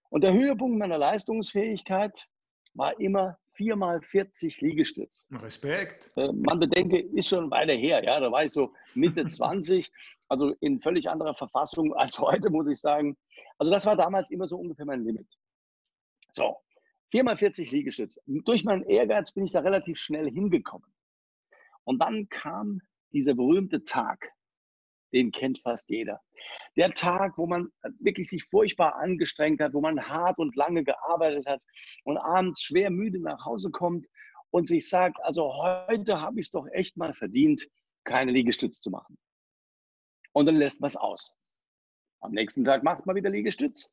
Und 0.09 0.23
der 0.23 0.33
Höhepunkt 0.33 0.77
meiner 0.77 0.97
Leistungsfähigkeit 0.97 2.27
war 2.73 2.99
immer 2.99 3.37
viermal 3.53 4.01
40 4.01 4.61
Liegestütz. 4.61 5.27
Respekt. 5.31 6.11
Äh, 6.17 6.31
man 6.31 6.59
bedenke, 6.59 6.99
ist 6.99 7.29
schon 7.29 7.51
weiter 7.51 7.73
her. 7.73 8.03
Ja, 8.03 8.19
da 8.19 8.31
war 8.31 8.45
ich 8.45 8.51
so 8.51 8.73
Mitte 8.93 9.25
20, 9.27 9.91
also 10.27 10.53
in 10.59 10.79
völlig 10.79 11.09
anderer 11.09 11.35
Verfassung 11.35 11.93
als 11.95 12.19
heute, 12.19 12.49
muss 12.49 12.67
ich 12.67 12.79
sagen. 12.79 13.17
Also 13.57 13.71
das 13.71 13.85
war 13.85 13.95
damals 13.95 14.31
immer 14.31 14.47
so 14.47 14.57
ungefähr 14.57 14.85
mein 14.85 15.03
Limit. 15.03 15.27
So, 16.31 16.57
viermal 17.09 17.37
40 17.37 17.71
Liegestütz. 17.71 18.19
Durch 18.25 18.63
meinen 18.63 18.83
Ehrgeiz 18.83 19.31
bin 19.31 19.45
ich 19.45 19.51
da 19.51 19.59
relativ 19.59 19.97
schnell 19.97 20.29
hingekommen. 20.29 20.89
Und 21.83 22.01
dann 22.01 22.29
kam 22.29 22.81
dieser 23.11 23.33
berühmte 23.33 23.83
Tag. 23.83 24.31
Den 25.13 25.31
kennt 25.31 25.59
fast 25.59 25.89
jeder. 25.89 26.21
Der 26.75 26.93
Tag, 26.93 27.37
wo 27.37 27.47
man 27.47 27.69
wirklich 27.99 28.29
sich 28.29 28.45
furchtbar 28.45 28.95
angestrengt 28.95 29.61
hat, 29.61 29.73
wo 29.73 29.81
man 29.81 30.07
hart 30.07 30.37
und 30.39 30.55
lange 30.55 30.83
gearbeitet 30.83 31.45
hat 31.45 31.63
und 32.03 32.17
abends 32.17 32.63
schwer 32.63 32.89
müde 32.89 33.19
nach 33.19 33.45
Hause 33.45 33.71
kommt 33.71 34.07
und 34.51 34.67
sich 34.67 34.87
sagt, 34.87 35.17
also 35.23 35.53
heute 35.55 36.21
habe 36.21 36.39
ich 36.39 36.47
es 36.47 36.51
doch 36.51 36.67
echt 36.71 36.97
mal 36.97 37.13
verdient, 37.13 37.67
keine 38.03 38.31
Liegestütz 38.31 38.79
zu 38.79 38.89
machen. 38.89 39.17
Und 40.33 40.45
dann 40.45 40.55
lässt 40.55 40.81
man 40.81 40.87
es 40.87 40.95
aus. 40.95 41.35
Am 42.21 42.31
nächsten 42.31 42.63
Tag 42.63 42.83
macht 42.83 43.05
man 43.05 43.15
wieder 43.15 43.29
Liegestütz. 43.29 43.91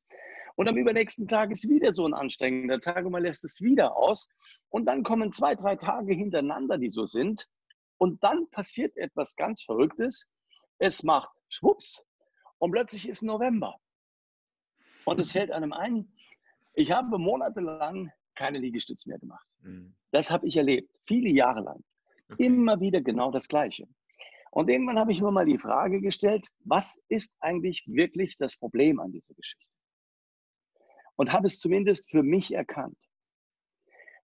Und 0.57 0.69
am 0.69 0.77
übernächsten 0.77 1.29
Tag 1.29 1.53
ist 1.53 1.69
wieder 1.69 1.93
so 1.93 2.05
ein 2.05 2.15
anstrengender 2.15 2.81
Tag 2.81 3.07
und 3.07 3.13
man 3.13 3.23
lässt 3.23 3.45
es 3.45 3.61
wieder 3.61 3.97
aus. 3.97 4.29
Und 4.71 4.87
dann 4.87 5.05
kommen 5.05 5.33
zwei, 5.33 5.55
drei 5.55 5.77
Tage 5.77 6.13
hintereinander, 6.15 6.79
die 6.79 6.91
so 6.91 7.07
sind. 7.07 7.49
Und 7.97 8.23
dann 8.25 8.51
passiert 8.51 8.97
etwas 8.97 9.37
ganz 9.37 9.63
Verrücktes. 9.63 10.27
Es 10.79 11.03
macht 11.03 11.31
schwupps 11.49 12.07
und 12.59 12.73
plötzlich 12.73 13.09
ist 13.09 13.23
November. 13.23 13.77
Und 15.05 15.21
es 15.21 15.33
fällt 15.33 15.51
einem 15.51 15.73
ein, 15.73 16.13
ich 16.75 16.93
habe 16.93 17.19
monatelang 17.19 18.13
keine 18.35 18.59
Liegestütze 18.59 19.09
mehr 19.09 19.19
gemacht. 19.19 19.47
Mhm. 19.61 19.97
Das 20.13 20.31
habe 20.31 20.47
ich 20.47 20.57
erlebt, 20.57 20.91
viele 21.07 21.31
Jahre 21.31 21.61
lang. 21.61 21.83
Okay. 22.31 22.47
Immer 22.47 22.81
wieder 22.81 23.01
genau 23.01 23.31
das 23.31 23.49
Gleiche. 23.49 23.89
Und 24.51 24.71
irgendwann 24.71 24.99
habe 24.99 25.13
ich 25.13 25.21
mir 25.21 25.31
mal 25.31 25.45
die 25.45 25.59
Frage 25.59 26.01
gestellt, 26.01 26.47
was 26.61 27.01
ist 27.09 27.35
eigentlich 27.41 27.85
wirklich 27.87 28.37
das 28.39 28.57
Problem 28.57 29.01
an 29.01 29.13
dieser 29.13 29.35
Geschichte? 29.35 29.67
Und 31.17 31.33
habe 31.33 31.47
es 31.47 31.59
zumindest 31.59 32.11
für 32.11 32.23
mich 32.23 32.55
erkannt. 32.55 32.99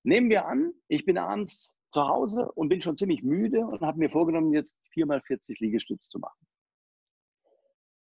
Nehmen 0.02 0.30
wir 0.30 0.46
an, 0.46 0.72
ich 0.88 1.04
bin 1.04 1.18
abends 1.18 1.76
zu 1.88 2.06
Hause 2.06 2.50
und 2.52 2.68
bin 2.68 2.80
schon 2.80 2.96
ziemlich 2.96 3.22
müde 3.22 3.66
und 3.66 3.80
habe 3.80 3.98
mir 3.98 4.10
vorgenommen, 4.10 4.52
jetzt 4.52 4.78
viermal 4.90 5.20
40 5.22 5.58
Liegestütz 5.60 6.08
zu 6.08 6.18
machen. 6.18 6.43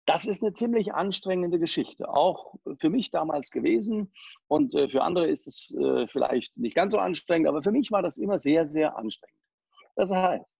Das 0.09 0.25
ist 0.25 0.41
eine 0.41 0.53
ziemlich 0.53 0.95
anstrengende 0.95 1.59
Geschichte, 1.59 2.09
auch 2.09 2.55
für 2.79 2.89
mich 2.89 3.11
damals 3.11 3.51
gewesen. 3.51 4.11
Und 4.47 4.73
äh, 4.73 4.89
für 4.89 5.03
andere 5.03 5.27
ist 5.27 5.45
es 5.45 5.69
äh, 5.69 6.07
vielleicht 6.07 6.57
nicht 6.57 6.73
ganz 6.73 6.93
so 6.93 6.99
anstrengend, 6.99 7.47
aber 7.47 7.61
für 7.61 7.71
mich 7.71 7.91
war 7.91 8.01
das 8.01 8.17
immer 8.17 8.39
sehr, 8.39 8.67
sehr 8.67 8.97
anstrengend. 8.97 9.37
Das 9.95 10.11
heißt, 10.11 10.57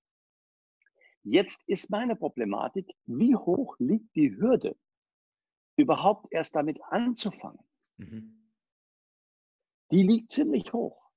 jetzt 1.24 1.68
ist 1.68 1.90
meine 1.90 2.16
Problematik, 2.16 2.92
wie 3.08 3.36
hoch 3.36 3.76
liegt 3.80 4.16
die 4.16 4.38
Hürde, 4.38 4.78
überhaupt 5.78 6.28
erst 6.30 6.56
damit 6.56 6.80
anzufangen? 6.84 7.66
Mhm. 7.98 8.52
Die 9.90 10.04
liegt 10.04 10.32
ziemlich 10.32 10.74
hoch. 10.74 11.10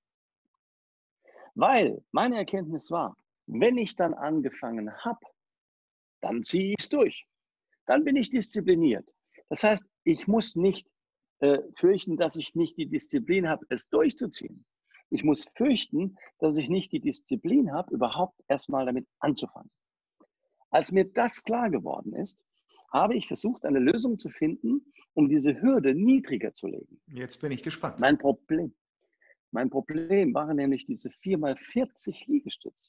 Weil 1.55 2.03
meine 2.13 2.39
Erkenntnis 2.39 2.91
war, 2.91 3.15
wenn 3.45 3.77
ich 3.77 3.95
dann 3.95 4.15
angefangen 4.15 4.91
habe, 5.05 5.21
dann 6.23 6.43
ziehe 6.43 6.71
ich 6.71 6.77
es 6.79 6.89
durch 6.89 7.29
dann 7.93 8.05
bin 8.05 8.17
ich 8.17 8.31
diszipliniert. 8.31 9.07
Das 9.51 9.65
heißt, 9.65 9.85
ich 10.05 10.27
muss 10.27 10.57
nicht 10.57 10.89
äh, 11.41 11.59
fürchten, 11.77 12.17
dass 12.17 12.37
ich 12.37 12.55
nicht 12.55 12.79
die 12.79 12.87
Disziplin 12.87 13.51
habe, 13.51 13.67
es 13.69 13.91
durchzuziehen. 13.91 14.65
Ich 15.11 15.25
muss 15.25 15.47
fürchten, 15.57 16.17
dass 16.39 16.57
ich 16.57 16.71
nicht 16.71 16.91
die 16.93 17.01
Disziplin 17.01 17.71
habe, 17.71 17.95
überhaupt 17.95 18.41
erstmal 18.49 18.87
damit 18.87 19.07
anzufangen. 19.19 19.71
Als 20.71 20.91
mir 20.91 21.05
das 21.05 21.45
klar 21.45 21.69
geworden 21.69 22.15
ist, 22.15 22.43
habe 22.91 23.15
ich 23.15 23.27
versucht, 23.29 23.67
eine 23.67 23.79
Lösung 23.79 24.17
zu 24.17 24.31
finden, 24.31 24.91
um 25.13 25.29
diese 25.29 25.61
Hürde 25.61 25.95
niedriger 25.95 26.55
zu 26.55 26.69
legen. 26.69 26.99
Jetzt 27.09 27.43
bin 27.43 27.53
ich 27.53 27.63
gespannt. 27.63 28.01
Mein 28.01 28.17
Problem, 28.17 28.75
mein 29.51 29.69
Problem 29.69 30.33
waren 30.33 30.57
nämlich 30.57 30.87
diese 30.87 31.11
4x40 31.11 32.25
Liegestütze 32.27 32.89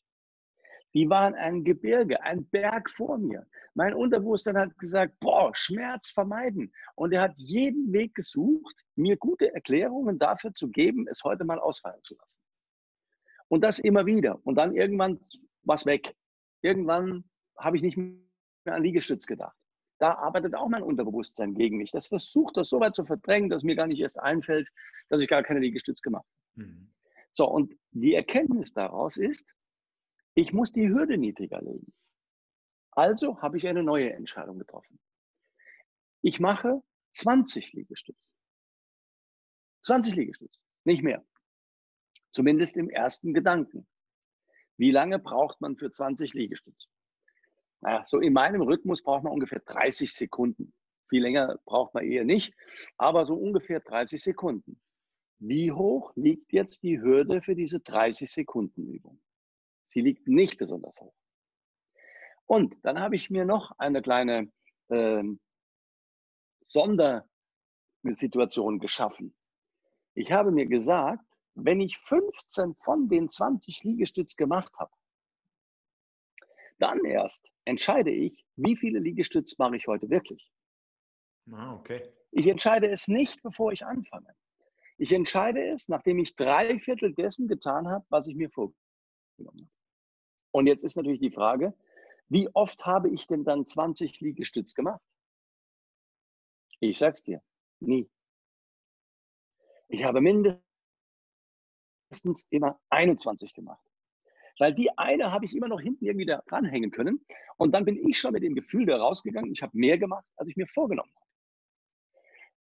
die 0.94 1.10
waren 1.10 1.34
ein 1.34 1.64
Gebirge, 1.64 2.22
ein 2.22 2.46
Berg 2.46 2.90
vor 2.90 3.18
mir. 3.18 3.48
Mein 3.74 3.96
Unterbewusstsein 3.96 4.58
hat 4.58 4.78
gesagt, 4.78 5.20
boah, 5.20 5.52
Schmerz 5.56 6.12
vermeiden. 6.12 6.72
Und 6.96 7.14
er 7.14 7.22
hat 7.22 7.34
jeden 7.38 7.92
Weg 7.92 8.14
gesucht, 8.14 8.76
mir 8.96 9.18
gute 9.18 9.54
Erklärungen 9.54 10.20
dafür 10.20 10.54
zu 10.54 10.70
geben, 10.70 11.08
es 11.08 11.24
heute 11.24 11.46
mal 11.46 11.60
ausfallen 11.60 12.02
zu 12.04 12.16
lassen. 12.16 12.42
Und 13.48 13.62
das 13.62 13.80
immer 13.80 14.06
wieder. 14.06 14.40
Und 14.44 14.56
dann 14.56 14.76
irgendwann 14.76 15.20
war 15.64 15.76
es 15.76 15.86
weg. 15.86 16.16
Irgendwann 16.62 17.24
habe 17.58 17.78
ich 17.78 17.84
nicht 17.84 17.98
mehr 17.98 18.76
an 18.76 18.84
Liegestütz 18.84 19.26
gedacht. 19.26 19.56
Da 20.00 20.16
arbeitet 20.16 20.56
auch 20.56 20.68
mein 20.70 20.84
Unterbewusstsein 20.84 21.56
gegen 21.56 21.78
mich. 21.78 21.92
Das 21.92 22.08
versucht 22.08 22.58
das 22.58 22.70
so 22.70 22.80
weit 22.80 22.96
zu 22.96 23.06
verdrängen, 23.06 23.50
dass 23.50 23.64
mir 23.64 23.76
gar 23.76 23.88
nicht 23.88 24.00
erst 24.00 24.20
einfällt, 24.20 24.70
dass 25.10 25.22
ich 25.22 25.28
gar 25.28 25.44
keine 25.44 25.60
Liegestütz 25.60 26.02
gemacht 26.02 26.26
habe. 26.56 26.68
Mhm. 26.68 26.94
So, 27.32 27.50
und 27.50 27.74
die 27.92 28.14
Erkenntnis 28.14 28.74
daraus 28.74 29.18
ist, 29.18 29.48
ich 30.36 30.54
muss 30.54 30.72
die 30.72 30.90
Hürde 30.90 31.18
niedriger 31.18 31.62
legen. 31.62 31.94
Also 32.92 33.42
habe 33.42 33.58
ich 33.58 33.68
eine 33.68 33.84
neue 33.84 34.14
Entscheidung 34.14 34.60
getroffen. 34.60 35.00
Ich 36.22 36.40
mache 36.40 36.82
20 37.14 37.74
Liegestütze. 37.74 38.30
20 39.82 40.16
Liegestütze, 40.16 40.60
nicht 40.86 41.04
mehr. 41.04 41.26
Zumindest 42.32 42.78
im 42.78 42.90
ersten 42.90 43.34
Gedanken. 43.34 43.88
Wie 44.78 44.92
lange 44.92 45.20
braucht 45.20 45.62
man 45.62 45.76
für 45.76 45.92
20 45.92 46.34
Liegestütze? 46.34 46.88
Naja, 47.82 48.06
so 48.06 48.20
in 48.20 48.34
meinem 48.34 48.62
Rhythmus 48.62 49.04
braucht 49.04 49.24
man 49.24 49.34
ungefähr 49.34 49.60
30 49.60 50.14
Sekunden. 50.14 50.74
Viel 51.10 51.22
länger 51.22 51.60
braucht 51.66 51.94
man 51.94 52.06
eher 52.06 52.24
nicht, 52.24 52.56
aber 52.98 53.26
so 53.26 53.36
ungefähr 53.36 53.82
30 53.82 54.24
Sekunden. 54.24 54.82
Wie 55.40 55.72
hoch 55.72 56.14
liegt 56.16 56.54
jetzt 56.54 56.82
die 56.84 57.02
Hürde 57.02 57.42
für 57.42 57.56
diese 57.56 57.82
30 57.82 58.32
Sekunden 58.32 58.88
Übung? 58.88 59.22
Sie 59.94 60.02
liegt 60.02 60.28
nicht 60.28 60.58
besonders 60.58 61.00
hoch. 61.00 61.14
Und 62.48 62.76
dann 62.84 63.00
habe 63.00 63.16
ich 63.16 63.30
mir 63.30 63.46
noch 63.46 63.72
eine 63.78 64.02
kleine 64.02 64.52
äh, 64.90 65.24
Sondersituation 66.68 68.80
geschaffen. 68.80 69.36
Ich 70.16 70.32
habe 70.32 70.50
mir 70.50 70.66
gesagt, 70.66 71.24
wenn 71.54 71.80
ich 71.80 72.00
15 72.00 72.74
von 72.84 73.08
den 73.08 73.30
20 73.30 73.84
Liegestütz 73.84 74.36
gemacht 74.36 74.74
habe, 74.80 74.92
dann 76.80 77.06
erst 77.06 77.52
entscheide 77.66 78.10
ich, 78.10 78.44
wie 78.56 78.76
viele 78.76 78.98
Liegestütz 78.98 79.60
mache 79.60 79.76
ich 79.76 79.86
heute 79.86 80.10
wirklich. 80.10 80.52
Ah, 81.52 81.76
okay. 81.76 82.12
Ich 82.32 82.48
entscheide 82.48 82.90
es 82.90 83.08
nicht, 83.08 83.44
bevor 83.44 83.72
ich 83.72 83.86
anfange. 83.86 84.34
Ich 84.98 85.14
entscheide 85.14 85.64
es, 85.68 85.88
nachdem 85.88 86.18
ich 86.18 86.34
drei 86.34 86.80
Viertel 86.80 87.14
dessen 87.14 87.48
getan 87.48 87.88
habe, 87.88 88.04
was 88.10 88.28
ich 88.28 88.36
mir 88.36 88.50
vorgenommen 88.50 88.76
habe. 89.38 89.83
Und 90.54 90.68
jetzt 90.68 90.84
ist 90.84 90.96
natürlich 90.96 91.20
die 91.20 91.32
Frage, 91.32 91.74
wie 92.30 92.48
oft 92.54 92.86
habe 92.86 93.10
ich 93.10 93.26
denn 93.28 93.44
dann 93.44 93.66
20 93.66 94.22
Liegestütz 94.22 94.76
gemacht? 94.76 95.02
Ich 96.80 97.00
sag's 97.00 97.24
dir, 97.24 97.42
nie. 97.80 98.08
Ich 99.88 100.04
habe 100.04 100.22
mindestens 100.22 100.62
immer 102.52 102.80
21 102.90 103.54
gemacht. 103.54 103.84
Weil 104.60 104.76
die 104.76 104.96
eine 104.96 105.32
habe 105.32 105.46
ich 105.46 105.56
immer 105.56 105.68
noch 105.68 105.82
hinten 105.82 106.06
irgendwie 106.06 106.28
da 106.28 106.44
dranhängen 106.46 106.92
können. 106.92 107.26
Und 107.58 107.74
dann 107.74 107.86
bin 107.86 107.98
ich 108.08 108.20
schon 108.20 108.34
mit 108.34 108.44
dem 108.44 108.54
Gefühl 108.54 108.86
da 108.86 108.98
rausgegangen, 108.98 109.52
ich 109.52 109.64
habe 109.64 109.76
mehr 109.76 109.98
gemacht, 109.98 110.26
als 110.36 110.50
ich 110.50 110.56
mir 110.56 110.68
vorgenommen 110.68 111.12
habe. 111.16 111.26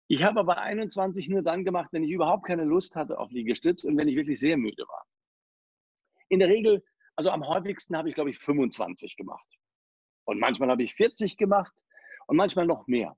Ich 0.06 0.22
habe 0.22 0.40
aber 0.40 0.58
21 0.58 1.28
nur 1.30 1.42
dann 1.42 1.64
gemacht, 1.64 1.88
wenn 1.92 2.04
ich 2.04 2.10
überhaupt 2.10 2.44
keine 2.44 2.64
Lust 2.64 2.94
hatte 2.94 3.18
auf 3.18 3.30
Liegestütz 3.30 3.84
und 3.84 3.96
wenn 3.96 4.08
ich 4.08 4.16
wirklich 4.16 4.38
sehr 4.38 4.58
müde 4.58 4.86
war. 4.86 5.06
In 6.28 6.40
der 6.40 6.48
Regel 6.48 6.84
also 7.16 7.30
am 7.30 7.46
häufigsten 7.46 7.96
habe 7.96 8.08
ich, 8.08 8.14
glaube 8.14 8.30
ich, 8.30 8.38
25 8.38 9.16
gemacht. 9.16 9.46
Und 10.24 10.38
manchmal 10.38 10.70
habe 10.70 10.82
ich 10.82 10.94
40 10.94 11.36
gemacht 11.36 11.72
und 12.26 12.36
manchmal 12.36 12.66
noch 12.66 12.86
mehr. 12.86 13.16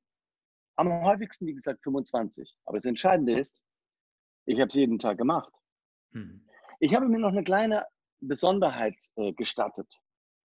Am 0.76 0.90
häufigsten, 1.04 1.46
wie 1.46 1.54
gesagt, 1.54 1.82
25. 1.82 2.56
Aber 2.64 2.78
das 2.78 2.86
Entscheidende 2.86 3.38
ist, 3.38 3.60
ich 4.46 4.60
habe 4.60 4.68
es 4.68 4.74
jeden 4.74 4.98
Tag 4.98 5.18
gemacht. 5.18 5.52
Mhm. 6.10 6.46
Ich 6.80 6.94
habe 6.94 7.06
mir 7.08 7.18
noch 7.18 7.30
eine 7.30 7.44
kleine 7.44 7.86
Besonderheit 8.20 8.96
äh, 9.16 9.32
gestattet. 9.32 10.00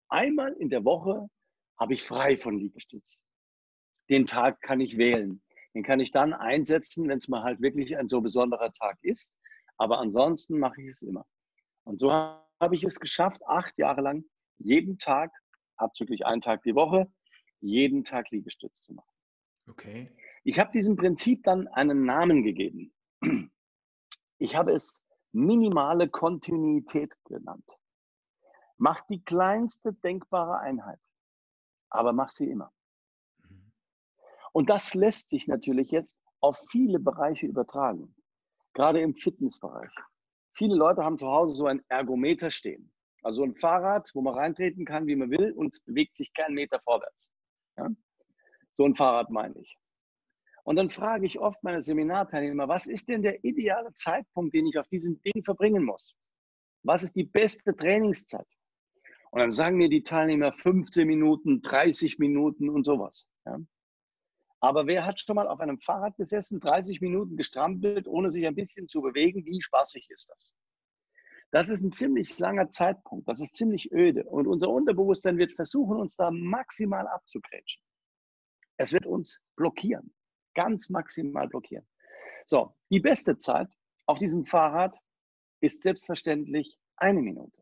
Einmal 0.09 0.53
in 0.53 0.69
der 0.69 0.85
Woche 0.85 1.29
habe 1.79 1.93
ich 1.93 2.03
frei 2.03 2.37
von 2.37 2.57
Liegestütz. 2.57 3.19
Den 4.09 4.25
Tag 4.25 4.61
kann 4.61 4.79
ich 4.79 4.97
wählen. 4.97 5.41
Den 5.73 5.83
kann 5.83 5.99
ich 5.99 6.11
dann 6.11 6.33
einsetzen, 6.33 7.07
wenn 7.07 7.17
es 7.17 7.27
mal 7.27 7.43
halt 7.43 7.61
wirklich 7.61 7.97
ein 7.97 8.07
so 8.07 8.21
besonderer 8.21 8.71
Tag 8.73 8.97
ist. 9.01 9.35
Aber 9.77 9.99
ansonsten 9.99 10.59
mache 10.59 10.81
ich 10.81 10.89
es 10.89 11.01
immer. 11.01 11.25
Und 11.83 11.99
so 11.99 12.11
habe 12.63 12.75
ich 12.75 12.83
es 12.83 12.99
geschafft, 12.99 13.41
acht 13.45 13.77
Jahre 13.77 14.01
lang 14.01 14.25
jeden 14.57 14.97
Tag, 14.97 15.31
abzüglich 15.75 16.25
einen 16.25 16.41
Tag 16.41 16.63
die 16.63 16.75
Woche, 16.75 17.11
jeden 17.59 18.03
Tag 18.03 18.31
Liegestütz 18.31 18.81
zu 18.81 18.93
machen. 18.93 19.11
Okay. 19.69 20.15
Ich 20.43 20.59
habe 20.59 20.71
diesem 20.71 20.95
Prinzip 20.95 21.43
dann 21.43 21.67
einen 21.67 22.05
Namen 22.05 22.43
gegeben. 22.43 22.93
Ich 24.37 24.55
habe 24.55 24.73
es 24.73 25.01
minimale 25.31 26.09
Kontinuität 26.09 27.13
genannt. 27.25 27.69
Mach 28.77 29.05
die 29.07 29.23
kleinste 29.23 29.93
denkbare 29.93 30.59
Einheit, 30.59 30.99
aber 31.89 32.11
mach 32.11 32.31
sie 32.31 32.49
immer. 32.49 32.73
Mhm. 33.47 33.71
Und 34.51 34.69
das 34.69 34.93
lässt 34.93 35.29
sich 35.29 35.47
natürlich 35.47 35.91
jetzt 35.91 36.19
auf 36.41 36.59
viele 36.69 36.99
Bereiche 36.99 37.47
übertragen, 37.47 38.13
gerade 38.73 38.99
im 38.99 39.15
Fitnessbereich. 39.15 39.93
Viele 40.53 40.75
Leute 40.75 41.03
haben 41.03 41.17
zu 41.17 41.27
Hause 41.27 41.55
so 41.55 41.65
ein 41.65 41.81
Ergometer 41.89 42.51
stehen. 42.51 42.91
Also 43.23 43.43
ein 43.43 43.55
Fahrrad, 43.55 44.09
wo 44.13 44.21
man 44.21 44.35
reintreten 44.35 44.85
kann, 44.85 45.07
wie 45.07 45.15
man 45.15 45.31
will, 45.31 45.51
und 45.53 45.73
es 45.73 45.79
bewegt 45.79 46.17
sich 46.17 46.33
keinen 46.33 46.55
Meter 46.55 46.79
vorwärts. 46.79 47.29
Ja? 47.77 47.89
So 48.73 48.85
ein 48.85 48.95
Fahrrad 48.95 49.29
meine 49.29 49.57
ich. 49.59 49.77
Und 50.63 50.77
dann 50.77 50.89
frage 50.89 51.25
ich 51.25 51.39
oft 51.39 51.61
meine 51.63 51.81
Seminarteilnehmer, 51.81 52.67
was 52.67 52.87
ist 52.87 53.09
denn 53.09 53.21
der 53.21 53.43
ideale 53.43 53.93
Zeitpunkt, 53.93 54.53
den 54.53 54.65
ich 54.67 54.77
auf 54.77 54.87
diesem 54.87 55.21
Ding 55.21 55.43
verbringen 55.43 55.83
muss? 55.83 56.15
Was 56.83 57.03
ist 57.03 57.15
die 57.15 57.25
beste 57.25 57.75
Trainingszeit? 57.75 58.47
Und 59.31 59.39
dann 59.39 59.51
sagen 59.51 59.77
mir 59.77 59.89
die 59.89 60.03
Teilnehmer 60.03 60.53
15 60.53 61.07
Minuten, 61.07 61.61
30 61.61 62.19
Minuten 62.19 62.69
und 62.69 62.83
sowas. 62.83 63.29
Ja? 63.45 63.59
Aber 64.63 64.87
wer 64.87 65.05
hat 65.05 65.19
schon 65.19 65.35
mal 65.35 65.49
auf 65.49 65.59
einem 65.59 65.77
Fahrrad 65.77 66.15
gesessen, 66.15 66.61
30 66.61 67.01
Minuten 67.01 67.35
gestrampelt, 67.35 68.07
ohne 68.07 68.31
sich 68.31 68.47
ein 68.47 68.55
bisschen 68.55 68.87
zu 68.87 69.01
bewegen? 69.01 69.45
Wie 69.45 69.61
spaßig 69.61 70.09
ist 70.09 70.29
das? 70.29 70.55
Das 71.51 71.67
ist 71.67 71.81
ein 71.81 71.91
ziemlich 71.91 72.39
langer 72.39 72.69
Zeitpunkt. 72.69 73.27
Das 73.27 73.41
ist 73.41 73.57
ziemlich 73.57 73.91
öde. 73.91 74.23
Und 74.23 74.47
unser 74.47 74.69
Unterbewusstsein 74.69 75.37
wird 75.37 75.51
versuchen, 75.51 75.97
uns 75.97 76.15
da 76.15 76.31
maximal 76.31 77.05
abzugrätschen. 77.09 77.83
Es 78.77 78.93
wird 78.93 79.05
uns 79.05 79.41
blockieren. 79.57 80.15
Ganz 80.55 80.89
maximal 80.89 81.49
blockieren. 81.49 81.85
So, 82.45 82.73
die 82.89 83.01
beste 83.01 83.37
Zeit 83.37 83.67
auf 84.05 84.17
diesem 84.17 84.45
Fahrrad 84.45 84.97
ist 85.59 85.81
selbstverständlich 85.81 86.77
eine 86.95 87.21
Minute. 87.21 87.61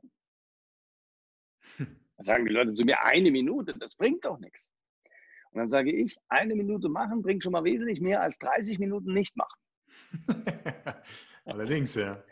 Dann 1.80 1.98
sagen 2.20 2.46
die 2.46 2.54
Leute 2.54 2.74
zu 2.74 2.84
mir, 2.84 3.02
eine 3.02 3.32
Minute, 3.32 3.74
das 3.80 3.96
bringt 3.96 4.24
doch 4.24 4.38
nichts. 4.38 4.70
Und 5.52 5.60
dann 5.60 5.68
sage 5.68 5.92
ich, 5.92 6.18
eine 6.30 6.56
Minute 6.56 6.90
machen 6.90 7.22
bringt 7.22 7.44
schon 7.44 7.52
mal 7.52 7.64
wesentlich 7.64 8.00
mehr 8.00 8.22
als 8.22 8.38
30 8.40 8.80
Minuten 8.80 9.14
nicht 9.14 9.36
machen. 9.36 9.60
Allerdings, 11.46 11.96
ja. 11.96 12.24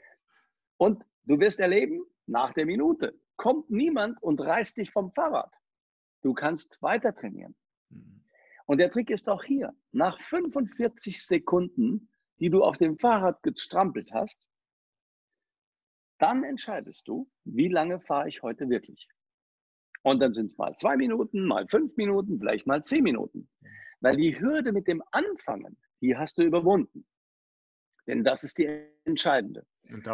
Und 0.77 1.05
du 1.25 1.39
wirst 1.39 1.59
erleben, 1.59 2.01
nach 2.25 2.53
der 2.53 2.65
Minute 2.65 3.19
kommt 3.35 3.69
niemand 3.69 4.21
und 4.23 4.39
reißt 4.39 4.77
dich 4.77 4.91
vom 4.91 5.11
Fahrrad. 5.11 5.51
Du 6.21 6.33
kannst 6.33 6.81
weiter 6.81 7.13
trainieren. 7.13 7.55
Mhm. 7.89 8.23
Und 8.65 8.77
der 8.79 8.91
Trick 8.91 9.09
ist 9.09 9.27
auch 9.27 9.43
hier. 9.43 9.73
Nach 9.91 10.19
45 10.21 11.25
Sekunden, 11.25 12.09
die 12.39 12.49
du 12.49 12.63
auf 12.63 12.77
dem 12.77 12.97
Fahrrad 12.97 13.41
gestrampelt 13.43 14.11
hast, 14.13 14.47
dann 16.19 16.43
entscheidest 16.43 17.07
du, 17.07 17.29
wie 17.45 17.69
lange 17.69 17.99
fahre 17.99 18.27
ich 18.29 18.43
heute 18.43 18.69
wirklich. 18.69 19.07
Und 20.03 20.19
dann 20.19 20.33
sind 20.33 20.47
es 20.47 20.57
mal 20.57 20.75
zwei 20.75 20.95
Minuten, 20.95 21.45
mal 21.45 21.67
fünf 21.67 21.95
Minuten, 21.97 22.39
vielleicht 22.39 22.65
mal 22.65 22.81
zehn 22.81 23.03
Minuten. 23.03 23.49
Weil 23.99 24.15
die 24.15 24.39
Hürde 24.39 24.71
mit 24.71 24.87
dem 24.87 25.03
Anfangen, 25.11 25.77
die 26.01 26.15
hast 26.15 26.37
du 26.37 26.43
überwunden. 26.43 27.05
Denn 28.07 28.23
das 28.23 28.43
ist 28.43 28.57
die 28.57 28.85
entscheidende. 29.03 29.65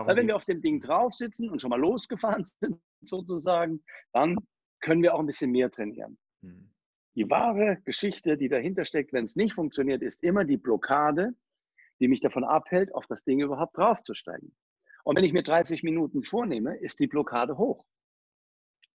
Weil 0.08 0.18
wenn 0.18 0.28
wir 0.28 0.36
auf 0.36 0.46
dem 0.46 0.62
Ding 0.62 0.82
drauf 0.82 1.14
sitzen 1.14 1.50
und 1.50 1.62
schon 1.62 1.70
mal 1.70 1.80
losgefahren 1.80 2.44
sind, 2.60 2.80
sozusagen, 3.02 3.84
dann 4.12 4.38
können 4.82 5.04
wir 5.04 5.14
auch 5.14 5.20
ein 5.20 5.28
bisschen 5.28 5.52
mehr 5.52 5.70
trainieren. 5.70 6.18
Mhm. 6.42 6.72
Die 7.16 7.30
wahre 7.30 7.82
Geschichte, 7.86 8.38
die 8.38 8.50
dahinter 8.50 8.84
steckt, 8.84 9.14
wenn 9.14 9.24
es 9.24 9.38
nicht 9.38 9.54
funktioniert, 9.54 10.02
ist 10.02 10.22
immer 10.24 10.44
die 10.44 10.58
Blockade, 10.58 11.34
die 12.02 12.10
mich 12.10 12.20
davon 12.20 12.44
abhält, 12.44 12.94
auf 12.94 13.08
das 13.08 13.24
Ding 13.24 13.40
überhaupt 13.40 13.78
draufzusteigen. 13.78 14.54
Und 15.06 15.18
wenn 15.18 15.24
ich 15.24 15.32
mir 15.32 15.44
30 15.44 15.84
Minuten 15.84 16.24
vornehme, 16.24 16.76
ist 16.78 17.00
die 17.00 17.08
Blockade 17.08 17.58
hoch. 17.58 17.86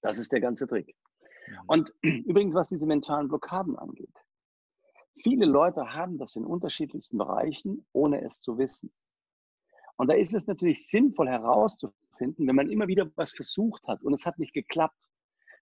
Das 0.02 0.19
ist 0.19 0.33
der 0.33 0.40
ganze 0.40 0.66
Trick. 0.66 0.97
Mhm. 1.47 1.59
Und 1.66 1.95
übrigens, 2.02 2.54
was 2.54 2.69
diese 2.69 2.87
mentalen 2.87 3.28
Blockaden 3.28 3.78
angeht. 3.78 4.14
Viele 5.23 5.45
Leute 5.45 5.92
haben 5.95 6.19
das 6.19 6.37
in 6.37 6.47
unterschiedlichsten 6.47 7.19
Bereichen, 7.19 7.87
ohne 7.92 8.23
es 8.23 8.40
zu 8.40 8.57
wissen. 8.57 8.90
Und 9.97 10.09
da 10.09 10.14
ist 10.14 10.35
es 10.35 10.47
natürlich 10.47 10.88
sinnvoll 10.88 11.28
herauszufinden, 11.28 12.47
wenn 12.47 12.57
man 12.57 12.71
immer 12.71 12.88
wieder 12.88 13.11
was 13.16 13.33
versucht 13.33 13.87
hat 13.87 14.02
und 14.02 14.14
es 14.14 14.25
hat 14.25 14.38
nicht 14.38 14.54
geklappt, 14.54 15.07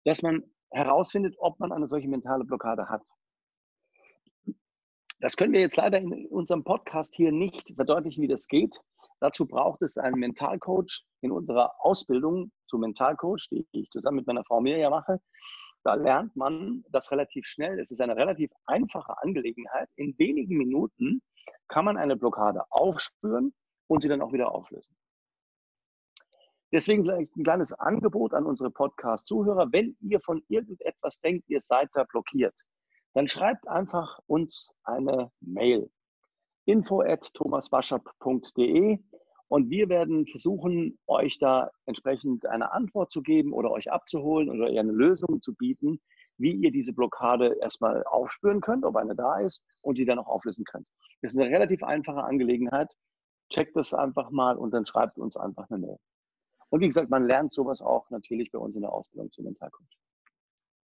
dass 0.04 0.22
man 0.22 0.44
herausfindet, 0.70 1.34
ob 1.38 1.58
man 1.58 1.72
eine 1.72 1.88
solche 1.88 2.06
mentale 2.06 2.44
Blockade 2.44 2.88
hat. 2.88 3.02
Das 5.20 5.36
können 5.36 5.52
wir 5.52 5.60
jetzt 5.60 5.76
leider 5.76 5.98
in 5.98 6.26
unserem 6.26 6.62
Podcast 6.62 7.16
hier 7.16 7.32
nicht 7.32 7.74
verdeutlichen, 7.74 8.22
wie 8.22 8.28
das 8.28 8.46
geht. 8.46 8.80
Dazu 9.18 9.46
braucht 9.46 9.82
es 9.82 9.98
einen 9.98 10.20
Mentalcoach 10.20 11.04
in 11.20 11.32
unserer 11.32 11.74
Ausbildung 11.80 12.52
zum 12.68 12.80
Mentalcoach, 12.80 13.48
die 13.50 13.66
ich 13.72 13.90
zusammen 13.90 14.18
mit 14.18 14.26
meiner 14.26 14.44
Frau 14.44 14.60
Mirja 14.60 14.90
mache. 14.90 15.20
Da 15.84 15.94
lernt 15.94 16.36
man 16.36 16.84
das 16.90 17.10
relativ 17.10 17.46
schnell. 17.46 17.78
Es 17.80 17.90
ist 17.90 18.00
eine 18.00 18.16
relativ 18.16 18.50
einfache 18.66 19.14
Angelegenheit. 19.22 19.88
In 19.96 20.18
wenigen 20.18 20.56
Minuten 20.56 21.22
kann 21.68 21.84
man 21.84 21.96
eine 21.96 22.16
Blockade 22.16 22.62
aufspüren 22.70 23.54
und 23.86 24.02
sie 24.02 24.08
dann 24.08 24.22
auch 24.22 24.32
wieder 24.32 24.52
auflösen. 24.52 24.96
Deswegen 26.70 27.04
vielleicht 27.04 27.34
ein 27.36 27.44
kleines 27.44 27.72
Angebot 27.72 28.34
an 28.34 28.44
unsere 28.44 28.70
Podcast-Zuhörer. 28.70 29.72
Wenn 29.72 29.96
ihr 30.00 30.20
von 30.20 30.42
irgendetwas 30.48 31.18
denkt, 31.20 31.48
ihr 31.48 31.62
seid 31.62 31.88
da 31.94 32.04
blockiert, 32.04 32.54
dann 33.14 33.26
schreibt 33.26 33.66
einfach 33.66 34.18
uns 34.26 34.74
eine 34.84 35.30
Mail 35.40 35.90
info 36.66 37.00
at 37.00 37.32
thomaswaschap.de 37.32 38.98
und 39.48 39.70
wir 39.70 39.88
werden 39.88 40.26
versuchen, 40.26 40.98
euch 41.06 41.38
da 41.38 41.70
entsprechend 41.86 42.46
eine 42.46 42.72
Antwort 42.72 43.10
zu 43.10 43.22
geben 43.22 43.52
oder 43.52 43.70
euch 43.70 43.90
abzuholen 43.90 44.50
oder 44.50 44.70
eher 44.70 44.80
eine 44.80 44.92
Lösung 44.92 45.40
zu 45.40 45.54
bieten, 45.54 46.00
wie 46.36 46.52
ihr 46.52 46.70
diese 46.70 46.92
Blockade 46.92 47.56
erstmal 47.60 48.04
aufspüren 48.04 48.60
könnt, 48.60 48.84
ob 48.84 48.96
eine 48.96 49.16
da 49.16 49.40
ist 49.40 49.64
und 49.80 49.96
sie 49.96 50.04
dann 50.04 50.18
auch 50.18 50.28
auflösen 50.28 50.64
könnt. 50.64 50.86
Das 51.22 51.32
ist 51.32 51.40
eine 51.40 51.50
relativ 51.50 51.82
einfache 51.82 52.22
Angelegenheit. 52.22 52.94
Checkt 53.50 53.74
das 53.76 53.94
einfach 53.94 54.30
mal 54.30 54.56
und 54.56 54.72
dann 54.72 54.84
schreibt 54.84 55.18
uns 55.18 55.36
einfach 55.36 55.68
eine 55.70 55.78
Mail. 55.78 55.98
Und 56.70 56.80
wie 56.80 56.86
gesagt, 56.86 57.08
man 57.08 57.24
lernt 57.24 57.52
sowas 57.52 57.80
auch 57.80 58.10
natürlich 58.10 58.52
bei 58.52 58.58
uns 58.58 58.76
in 58.76 58.82
der 58.82 58.92
Ausbildung 58.92 59.30
zum 59.30 59.46
Mentalcoach. 59.46 59.98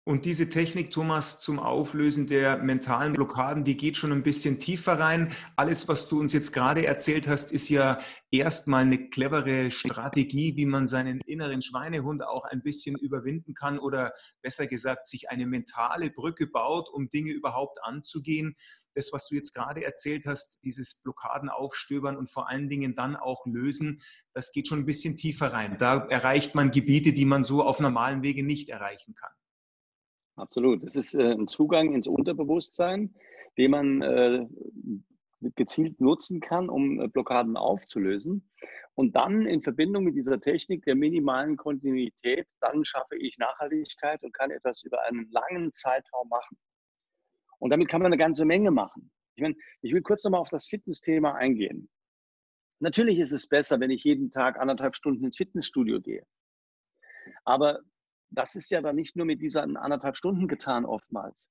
Und 0.07 0.25
diese 0.25 0.51
Technik, 0.51 0.91
Thomas, 0.91 1.39
zum 1.39 1.57
Auflösen 1.57 2.27
der 2.27 2.57
mentalen 2.57 3.13
Blockaden, 3.13 3.63
die 3.63 3.75
geht 3.75 3.97
schon 3.97 4.11
ein 4.11 4.21
bisschen 4.21 4.59
tiefer 4.59 4.99
rein. 4.99 5.33
Alles, 5.55 5.87
was 5.87 6.07
du 6.07 6.19
uns 6.19 6.31
jetzt 6.31 6.51
gerade 6.53 6.85
erzählt 6.85 7.27
hast, 7.27 7.51
ist 7.51 7.69
ja 7.69 7.97
erstmal 8.29 8.83
eine 8.83 9.09
clevere 9.09 9.71
Strategie, 9.71 10.55
wie 10.57 10.67
man 10.67 10.85
seinen 10.85 11.21
inneren 11.21 11.63
Schweinehund 11.63 12.23
auch 12.23 12.43
ein 12.43 12.61
bisschen 12.61 12.95
überwinden 12.95 13.55
kann 13.55 13.79
oder 13.79 14.13
besser 14.43 14.67
gesagt, 14.67 15.07
sich 15.07 15.31
eine 15.31 15.47
mentale 15.47 16.11
Brücke 16.11 16.45
baut, 16.45 16.87
um 16.87 17.09
Dinge 17.09 17.31
überhaupt 17.31 17.83
anzugehen. 17.83 18.55
Das, 18.93 19.11
was 19.11 19.27
du 19.27 19.33
jetzt 19.33 19.55
gerade 19.55 19.83
erzählt 19.83 20.27
hast, 20.27 20.59
dieses 20.63 21.01
Blockaden 21.01 21.49
aufstöbern 21.49 22.15
und 22.15 22.29
vor 22.29 22.47
allen 22.47 22.69
Dingen 22.69 22.95
dann 22.95 23.15
auch 23.15 23.43
lösen, 23.47 24.03
das 24.33 24.51
geht 24.51 24.67
schon 24.67 24.81
ein 24.81 24.85
bisschen 24.85 25.17
tiefer 25.17 25.51
rein. 25.51 25.79
Da 25.79 26.05
erreicht 26.09 26.53
man 26.53 26.69
Gebiete, 26.69 27.11
die 27.11 27.25
man 27.25 27.43
so 27.43 27.63
auf 27.63 27.79
normalen 27.79 28.21
Wege 28.21 28.43
nicht 28.43 28.69
erreichen 28.69 29.15
kann. 29.15 29.31
Absolut. 30.35 30.83
Das 30.83 30.95
ist 30.95 31.13
äh, 31.15 31.31
ein 31.31 31.47
Zugang 31.47 31.93
ins 31.93 32.07
Unterbewusstsein, 32.07 33.15
den 33.57 33.71
man 33.71 34.01
äh, 34.01 34.45
gezielt 35.55 36.01
nutzen 36.01 36.41
kann, 36.41 36.69
um 36.69 36.99
äh, 36.99 37.07
Blockaden 37.07 37.57
aufzulösen. 37.57 38.49
Und 38.95 39.15
dann 39.15 39.45
in 39.45 39.61
Verbindung 39.61 40.03
mit 40.03 40.15
dieser 40.15 40.39
Technik 40.39 40.83
der 40.85 40.95
minimalen 40.95 41.57
Kontinuität, 41.57 42.47
dann 42.61 42.85
schaffe 42.85 43.17
ich 43.17 43.37
Nachhaltigkeit 43.37 44.23
und 44.23 44.33
kann 44.33 44.51
etwas 44.51 44.83
über 44.83 45.03
einen 45.03 45.29
langen 45.31 45.71
Zeitraum 45.73 46.29
machen. 46.29 46.57
Und 47.59 47.69
damit 47.71 47.89
kann 47.89 48.01
man 48.01 48.07
eine 48.07 48.17
ganze 48.17 48.45
Menge 48.45 48.71
machen. 48.71 49.11
Ich, 49.35 49.41
meine, 49.41 49.55
ich 49.81 49.93
will 49.93 50.01
kurz 50.01 50.23
nochmal 50.23 50.41
auf 50.41 50.49
das 50.49 50.67
Fitness-Thema 50.67 51.35
eingehen. 51.35 51.89
Natürlich 52.79 53.19
ist 53.19 53.31
es 53.31 53.47
besser, 53.47 53.79
wenn 53.79 53.89
ich 53.89 54.03
jeden 54.03 54.31
Tag 54.31 54.59
anderthalb 54.59 54.95
Stunden 54.95 55.25
ins 55.25 55.37
Fitnessstudio 55.37 56.01
gehe. 56.01 56.25
Aber 57.43 57.81
das 58.29 58.55
ist 58.55 58.71
ja 58.71 58.81
dann 58.81 58.95
nicht 58.95 59.15
nur 59.15 59.25
mit 59.25 59.41
diesen 59.41 59.77
anderthalb 59.77 60.17
Stunden 60.17 60.47
getan 60.47 60.85
oftmals. 60.85 61.49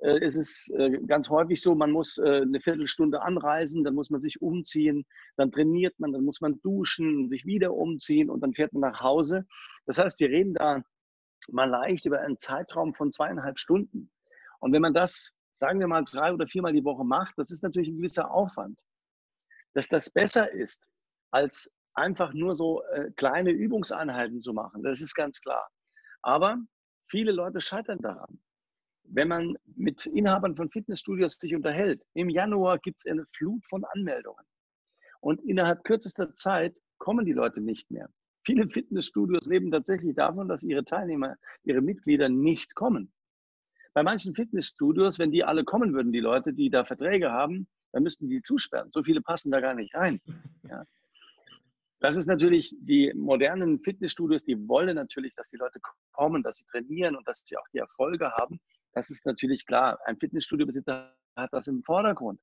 Äh, 0.00 0.24
es 0.24 0.36
ist 0.36 0.70
äh, 0.70 0.98
ganz 1.06 1.28
häufig 1.28 1.62
so, 1.62 1.74
man 1.74 1.90
muss 1.90 2.18
äh, 2.18 2.42
eine 2.42 2.60
Viertelstunde 2.60 3.22
anreisen, 3.22 3.84
dann 3.84 3.94
muss 3.94 4.10
man 4.10 4.20
sich 4.20 4.42
umziehen, 4.42 5.06
dann 5.36 5.50
trainiert 5.50 5.98
man, 5.98 6.12
dann 6.12 6.24
muss 6.24 6.40
man 6.40 6.60
duschen, 6.60 7.28
sich 7.28 7.46
wieder 7.46 7.74
umziehen 7.74 8.30
und 8.30 8.40
dann 8.40 8.52
fährt 8.52 8.72
man 8.72 8.90
nach 8.90 9.00
Hause. 9.00 9.46
Das 9.86 9.98
heißt, 9.98 10.20
wir 10.20 10.28
reden 10.28 10.54
da 10.54 10.82
mal 11.48 11.68
leicht 11.68 12.06
über 12.06 12.20
einen 12.20 12.38
Zeitraum 12.38 12.94
von 12.94 13.12
zweieinhalb 13.12 13.58
Stunden. 13.58 14.10
Und 14.60 14.72
wenn 14.72 14.82
man 14.82 14.94
das, 14.94 15.32
sagen 15.54 15.80
wir 15.80 15.86
mal, 15.86 16.04
drei 16.04 16.32
oder 16.32 16.46
viermal 16.46 16.72
die 16.72 16.84
Woche 16.84 17.04
macht, 17.04 17.38
das 17.38 17.50
ist 17.50 17.62
natürlich 17.62 17.88
ein 17.88 17.98
gewisser 17.98 18.30
Aufwand. 18.30 18.82
Dass 19.74 19.88
das 19.88 20.10
besser 20.10 20.50
ist, 20.50 20.88
als 21.30 21.70
einfach 21.94 22.32
nur 22.32 22.54
so 22.54 22.82
kleine 23.16 23.50
Übungseinheiten 23.50 24.40
zu 24.40 24.54
machen, 24.54 24.82
das 24.82 25.00
ist 25.00 25.14
ganz 25.14 25.40
klar. 25.40 25.68
Aber 26.26 26.58
viele 27.08 27.30
Leute 27.30 27.60
scheitern 27.60 28.00
daran. 28.00 28.40
Wenn 29.04 29.28
man 29.28 29.56
mit 29.76 30.06
Inhabern 30.06 30.56
von 30.56 30.70
Fitnessstudios 30.70 31.34
sich 31.38 31.54
unterhält, 31.54 32.02
im 32.14 32.28
Januar 32.28 32.80
gibt 32.80 33.02
es 33.04 33.08
eine 33.08 33.26
Flut 33.36 33.64
von 33.68 33.84
Anmeldungen. 33.84 34.44
Und 35.20 35.40
innerhalb 35.42 35.84
kürzester 35.84 36.34
Zeit 36.34 36.80
kommen 36.98 37.26
die 37.26 37.32
Leute 37.32 37.60
nicht 37.60 37.92
mehr. 37.92 38.10
Viele 38.44 38.68
Fitnessstudios 38.68 39.46
leben 39.46 39.70
tatsächlich 39.70 40.16
davon, 40.16 40.48
dass 40.48 40.64
ihre 40.64 40.84
Teilnehmer, 40.84 41.36
ihre 41.62 41.80
Mitglieder 41.80 42.28
nicht 42.28 42.74
kommen. 42.74 43.12
Bei 43.94 44.02
manchen 44.02 44.34
Fitnessstudios, 44.34 45.20
wenn 45.20 45.30
die 45.30 45.44
alle 45.44 45.62
kommen 45.62 45.94
würden, 45.94 46.10
die 46.10 46.18
Leute, 46.18 46.52
die 46.52 46.70
da 46.70 46.84
Verträge 46.84 47.30
haben, 47.30 47.68
dann 47.92 48.02
müssten 48.02 48.28
die 48.28 48.42
zusperren. 48.42 48.90
So 48.90 49.04
viele 49.04 49.22
passen 49.22 49.52
da 49.52 49.60
gar 49.60 49.74
nicht 49.74 49.94
rein. 49.94 50.20
Ja. 50.68 50.84
Das 52.00 52.16
ist 52.16 52.26
natürlich, 52.26 52.74
die 52.78 53.12
modernen 53.14 53.80
Fitnessstudios, 53.80 54.44
die 54.44 54.68
wollen 54.68 54.96
natürlich, 54.96 55.34
dass 55.34 55.48
die 55.48 55.56
Leute 55.56 55.80
kommen, 56.12 56.42
dass 56.42 56.58
sie 56.58 56.66
trainieren 56.66 57.16
und 57.16 57.26
dass 57.26 57.42
sie 57.44 57.56
auch 57.56 57.66
die 57.72 57.78
Erfolge 57.78 58.32
haben. 58.32 58.60
Das 58.92 59.10
ist 59.10 59.24
natürlich 59.24 59.64
klar. 59.66 59.98
Ein 60.04 60.18
Fitnessstudiobesitzer 60.18 61.14
hat 61.36 61.52
das 61.52 61.66
im 61.66 61.82
Vordergrund. 61.82 62.40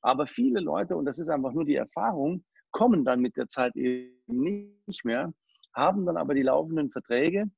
Aber 0.00 0.26
viele 0.26 0.60
Leute, 0.60 0.96
und 0.96 1.04
das 1.04 1.18
ist 1.18 1.28
einfach 1.28 1.52
nur 1.52 1.64
die 1.64 1.74
Erfahrung, 1.74 2.44
kommen 2.70 3.04
dann 3.04 3.20
mit 3.20 3.36
der 3.36 3.48
Zeit 3.48 3.76
eben 3.76 4.14
nicht 4.26 5.04
mehr, 5.04 5.32
haben 5.74 6.06
dann 6.06 6.16
aber 6.16 6.34
die 6.34 6.42
laufenden 6.42 6.90
Verträge 6.90 7.50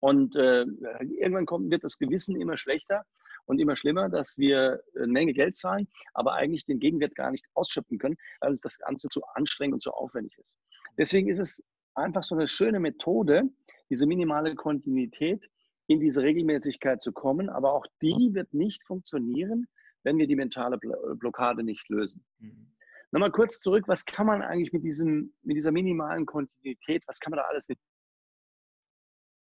und 0.00 0.36
äh, 0.36 0.62
irgendwann 0.62 1.46
kommt, 1.46 1.70
wird 1.70 1.84
das 1.84 1.98
Gewissen 1.98 2.40
immer 2.40 2.56
schlechter 2.56 3.04
und 3.46 3.58
immer 3.58 3.76
schlimmer, 3.76 4.08
dass 4.08 4.38
wir 4.38 4.82
eine 4.96 5.06
Menge 5.08 5.32
Geld 5.32 5.56
zahlen, 5.56 5.88
aber 6.14 6.34
eigentlich 6.34 6.64
den 6.64 6.78
Gegenwert 6.78 7.14
gar 7.14 7.30
nicht 7.30 7.46
ausschöpfen 7.54 7.98
können, 7.98 8.16
weil 8.40 8.50
uns 8.50 8.60
das 8.60 8.78
Ganze 8.78 9.08
zu 9.08 9.22
anstrengend 9.34 9.74
und 9.74 9.82
zu 9.82 9.92
aufwendig 9.92 10.36
ist. 10.38 10.56
Deswegen 10.98 11.28
ist 11.28 11.38
es 11.38 11.62
einfach 11.94 12.22
so 12.22 12.34
eine 12.34 12.48
schöne 12.48 12.80
Methode, 12.80 13.44
diese 13.90 14.06
minimale 14.06 14.54
Kontinuität 14.54 15.48
in 15.86 16.00
diese 16.00 16.22
Regelmäßigkeit 16.22 17.02
zu 17.02 17.12
kommen, 17.12 17.50
aber 17.50 17.72
auch 17.72 17.86
die 18.00 18.30
wird 18.32 18.52
nicht 18.54 18.82
funktionieren, 18.84 19.66
wenn 20.04 20.18
wir 20.18 20.26
die 20.26 20.36
mentale 20.36 20.78
Blockade 20.78 21.62
nicht 21.62 21.88
lösen. 21.88 22.24
Mhm. 22.38 22.72
Nochmal 23.10 23.30
kurz 23.30 23.60
zurück, 23.60 23.84
was 23.88 24.06
kann 24.06 24.26
man 24.26 24.40
eigentlich 24.40 24.72
mit, 24.72 24.84
diesem, 24.84 25.34
mit 25.42 25.56
dieser 25.56 25.70
minimalen 25.70 26.24
Kontinuität, 26.24 27.02
was 27.06 27.20
kann 27.20 27.30
man 27.30 27.38
da 27.38 27.44
alles 27.44 27.68
mit 27.68 27.78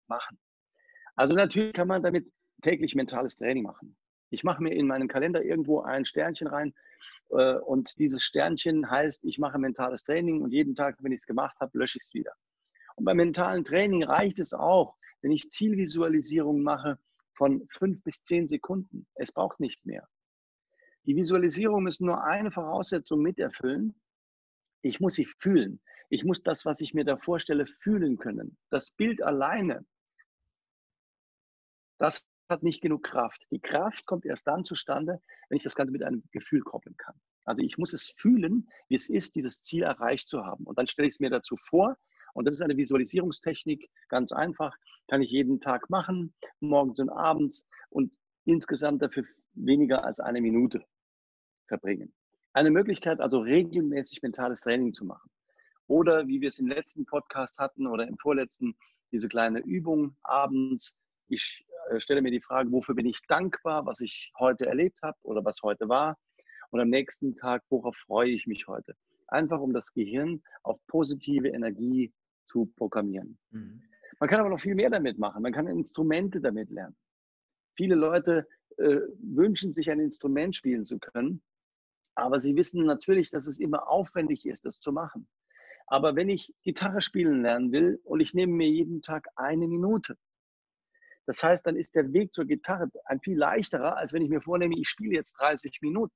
machen? 0.09 0.39
Also 1.17 1.35
natürlich 1.35 1.75
kann 1.75 1.89
man 1.89 2.03
damit 2.03 2.33
täglich 2.63 2.95
mentales 2.95 3.37
Training 3.37 3.65
machen. 3.65 3.97
Ich 4.31 4.45
mache 4.45 4.63
mir 4.63 4.73
in 4.73 4.87
meinen 4.87 5.09
Kalender 5.09 5.45
irgendwo 5.45 5.83
ein 5.83 6.07
Sternchen 6.07 6.47
rein 6.47 6.73
äh, 7.29 7.57
und 7.57 7.99
dieses 7.99 8.23
Sternchen 8.23 8.91
heißt, 8.91 9.25
ich 9.25 9.39
mache 9.39 9.59
mentales 9.59 10.05
Training 10.05 10.41
und 10.41 10.53
jeden 10.53 10.75
Tag, 10.75 10.97
wenn 11.01 11.13
ich 11.13 11.19
es 11.19 11.27
gemacht 11.27 11.59
habe, 11.61 11.77
lösche 11.77 11.99
ich 11.99 12.05
es 12.05 12.15
wieder. 12.15 12.33
Und 12.97 13.05
beim 13.05 13.19
mentalen 13.19 13.65
Training 13.65 14.05
reicht 14.05 14.41
es 14.41 14.55
auch, 14.55 14.97
wenn 15.21 15.33
ich 15.33 15.51
Zielvisualisierung 15.51 16.63
mache 16.63 16.99
von 17.35 17.67
fünf 17.71 18.03
bis 18.03 18.23
zehn 18.23 18.47
Sekunden. 18.47 19.07
Es 19.15 19.33
braucht 19.33 19.61
nicht 19.61 19.85
mehr. 19.85 20.09
Die 21.05 21.17
Visualisierung 21.17 21.83
müssen 21.83 22.07
nur 22.07 22.25
eine 22.25 22.51
Voraussetzung 22.51 23.21
miterfüllen. 23.23 24.01
Ich 24.83 25.01
muss 25.01 25.15
sie 25.15 25.27
fühlen. 25.27 25.81
Ich 26.09 26.25
muss 26.25 26.43
das, 26.43 26.65
was 26.65 26.81
ich 26.81 26.95
mir 26.95 27.05
da 27.05 27.17
vorstelle, 27.17 27.67
fühlen 27.67 28.19
können. 28.19 28.57
Das 28.71 28.91
Bild 28.91 29.23
alleine, 29.23 29.85
das 31.99 32.25
hat 32.53 32.63
nicht 32.63 32.81
genug 32.81 33.03
Kraft. 33.03 33.47
Die 33.51 33.61
Kraft 33.61 34.07
kommt 34.07 34.25
erst 34.25 34.47
dann 34.47 34.65
zustande, 34.65 35.21
wenn 35.49 35.57
ich 35.57 35.65
das 35.65 35.75
Ganze 35.75 35.93
mit 35.93 36.05
einem 36.05 36.23
Gefühl 36.31 36.61
koppeln 36.61 36.97
kann. 36.97 37.15
Also 37.45 37.63
ich 37.63 37.79
muss 37.79 37.93
es 37.93 38.15
fühlen, 38.17 38.69
wie 38.89 38.95
es 38.95 39.09
ist, 39.09 39.35
dieses 39.35 39.63
Ziel 39.63 39.83
erreicht 39.83 40.29
zu 40.29 40.45
haben. 40.45 40.65
Und 40.65 40.79
dann 40.79 40.87
stelle 40.87 41.09
ich 41.09 41.17
es 41.17 41.21
mir 41.21 41.31
dazu 41.31 41.57
vor. 41.57 41.97
Und 42.35 42.47
das 42.47 42.55
ist 42.55 42.63
eine 42.63 42.77
Visualisierungstechnik, 42.77 43.91
ganz 44.09 44.33
einfach, 44.33 44.77
kann 45.09 45.21
ich 45.21 45.31
jeden 45.31 45.61
Tag 45.61 45.91
machen, 45.91 46.33
morgens 46.61 46.99
und 47.01 47.11
abends 47.11 47.67
und 47.91 48.17
insgesamt 48.45 49.03
dafür 49.03 49.25
weniger 49.55 50.05
als 50.05 50.21
eine 50.21 50.41
Minute 50.41 50.85
verbringen. 51.67 52.15
Eine 52.55 52.71
Möglichkeit, 52.71 53.21
also 53.21 53.41
regelmäßig 53.41 54.23
mentales 54.23 54.61
Training 54.61 54.93
zu 54.93 55.05
machen. 55.05 55.31
Oder 55.87 56.27
wie 56.27 56.41
wir 56.41 56.49
es 56.49 56.59
im 56.59 56.69
letzten 56.69 57.05
Podcast 57.05 57.59
hatten 57.59 57.87
oder 57.87 58.07
im 58.07 58.17
vorletzten, 58.19 58.77
diese 59.11 59.29
kleine 59.29 59.61
Übung 59.61 60.17
abends. 60.23 61.03
Ich 61.29 61.67
stelle 62.01 62.23
mir 62.23 62.31
die 62.31 62.41
Frage, 62.41 62.71
wofür 62.73 62.95
bin 62.95 63.07
ich 63.07 63.21
dankbar, 63.29 63.87
was 63.87 64.01
ich 64.01 64.33
heute 64.39 64.67
erlebt 64.67 65.01
habe 65.03 65.17
oder 65.23 65.45
was 65.45 65.63
heute 65.63 65.89
war. 65.89 66.17
Und 66.71 66.81
am 66.81 66.89
nächsten 66.89 67.37
Tag, 67.37 67.63
worauf 67.69 67.97
freue 67.97 68.31
ich 68.31 68.47
mich 68.47 68.67
heute? 68.67 68.95
Einfach 69.29 69.61
um 69.61 69.73
das 69.73 69.93
Gehirn 69.93 70.43
auf 70.63 70.79
positive 70.87 71.49
Energie 71.49 72.13
zu 72.47 72.67
programmieren. 72.77 73.39
Mhm. 73.51 73.83
Man 74.19 74.29
kann 74.29 74.41
aber 74.41 74.51
noch 74.51 74.61
viel 74.61 74.75
mehr 74.75 74.91
damit 74.91 75.19
machen. 75.19 75.43
Man 75.43 75.53
kann 75.53 75.67
Instrumente 75.67 76.41
damit 76.41 76.71
lernen. 76.71 76.97
Viele 77.77 77.95
Leute 77.95 78.47
äh, 78.79 79.01
wünschen 79.19 79.73
sich 79.73 79.91
ein 79.91 80.01
Instrument 80.01 80.55
spielen 80.55 80.85
zu 80.85 80.99
können, 80.99 81.43
aber 82.15 82.41
sie 82.41 82.55
wissen 82.57 82.85
natürlich, 82.85 83.31
dass 83.31 83.47
es 83.47 83.59
immer 83.59 83.89
aufwendig 83.89 84.47
ist, 84.47 84.65
das 84.65 84.81
zu 84.81 84.93
machen. 84.93 85.27
Aber 85.87 86.17
wenn 86.17 86.29
ich 86.29 86.55
Gitarre 86.63 87.01
spielen 87.01 87.43
lernen 87.43 87.73
will 87.73 88.01
und 88.05 88.21
ich 88.21 88.35
nehme 88.35 88.53
mir 88.53 88.69
jeden 88.69 89.03
Tag 89.03 89.29
eine 89.37 89.67
Minute, 89.67 90.17
das 91.27 91.43
heißt, 91.43 91.67
dann 91.67 91.77
ist 91.77 91.95
der 91.95 92.13
Weg 92.13 92.33
zur 92.33 92.45
Gitarre 92.45 92.91
ein 93.05 93.21
viel 93.21 93.39
leichterer, 93.39 93.97
als 93.97 94.13
wenn 94.13 94.23
ich 94.23 94.31
mir 94.31 94.41
vornehme, 94.41 94.79
ich 94.79 94.89
spiele 94.89 95.15
jetzt 95.15 95.35
30 95.35 95.81
Minuten. 95.83 96.15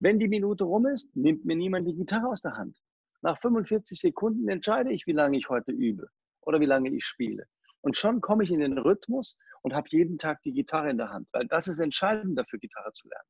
Wenn 0.00 0.18
die 0.18 0.28
Minute 0.28 0.64
rum 0.64 0.86
ist, 0.86 1.14
nimmt 1.16 1.44
mir 1.44 1.56
niemand 1.56 1.86
die 1.88 1.94
Gitarre 1.94 2.28
aus 2.28 2.40
der 2.40 2.56
Hand. 2.56 2.76
Nach 3.20 3.38
45 3.38 3.98
Sekunden 4.00 4.48
entscheide 4.48 4.92
ich, 4.92 5.06
wie 5.06 5.12
lange 5.12 5.38
ich 5.38 5.48
heute 5.48 5.72
übe 5.72 6.08
oder 6.42 6.60
wie 6.60 6.66
lange 6.66 6.90
ich 6.90 7.04
spiele. 7.04 7.46
Und 7.80 7.96
schon 7.96 8.20
komme 8.20 8.44
ich 8.44 8.50
in 8.50 8.60
den 8.60 8.78
Rhythmus 8.78 9.38
und 9.62 9.74
habe 9.74 9.88
jeden 9.90 10.18
Tag 10.18 10.42
die 10.42 10.52
Gitarre 10.52 10.90
in 10.90 10.98
der 10.98 11.10
Hand, 11.10 11.28
weil 11.32 11.46
das 11.46 11.68
ist 11.68 11.78
entscheidend 11.78 12.38
dafür, 12.38 12.58
Gitarre 12.58 12.92
zu 12.92 13.08
lernen. 13.08 13.28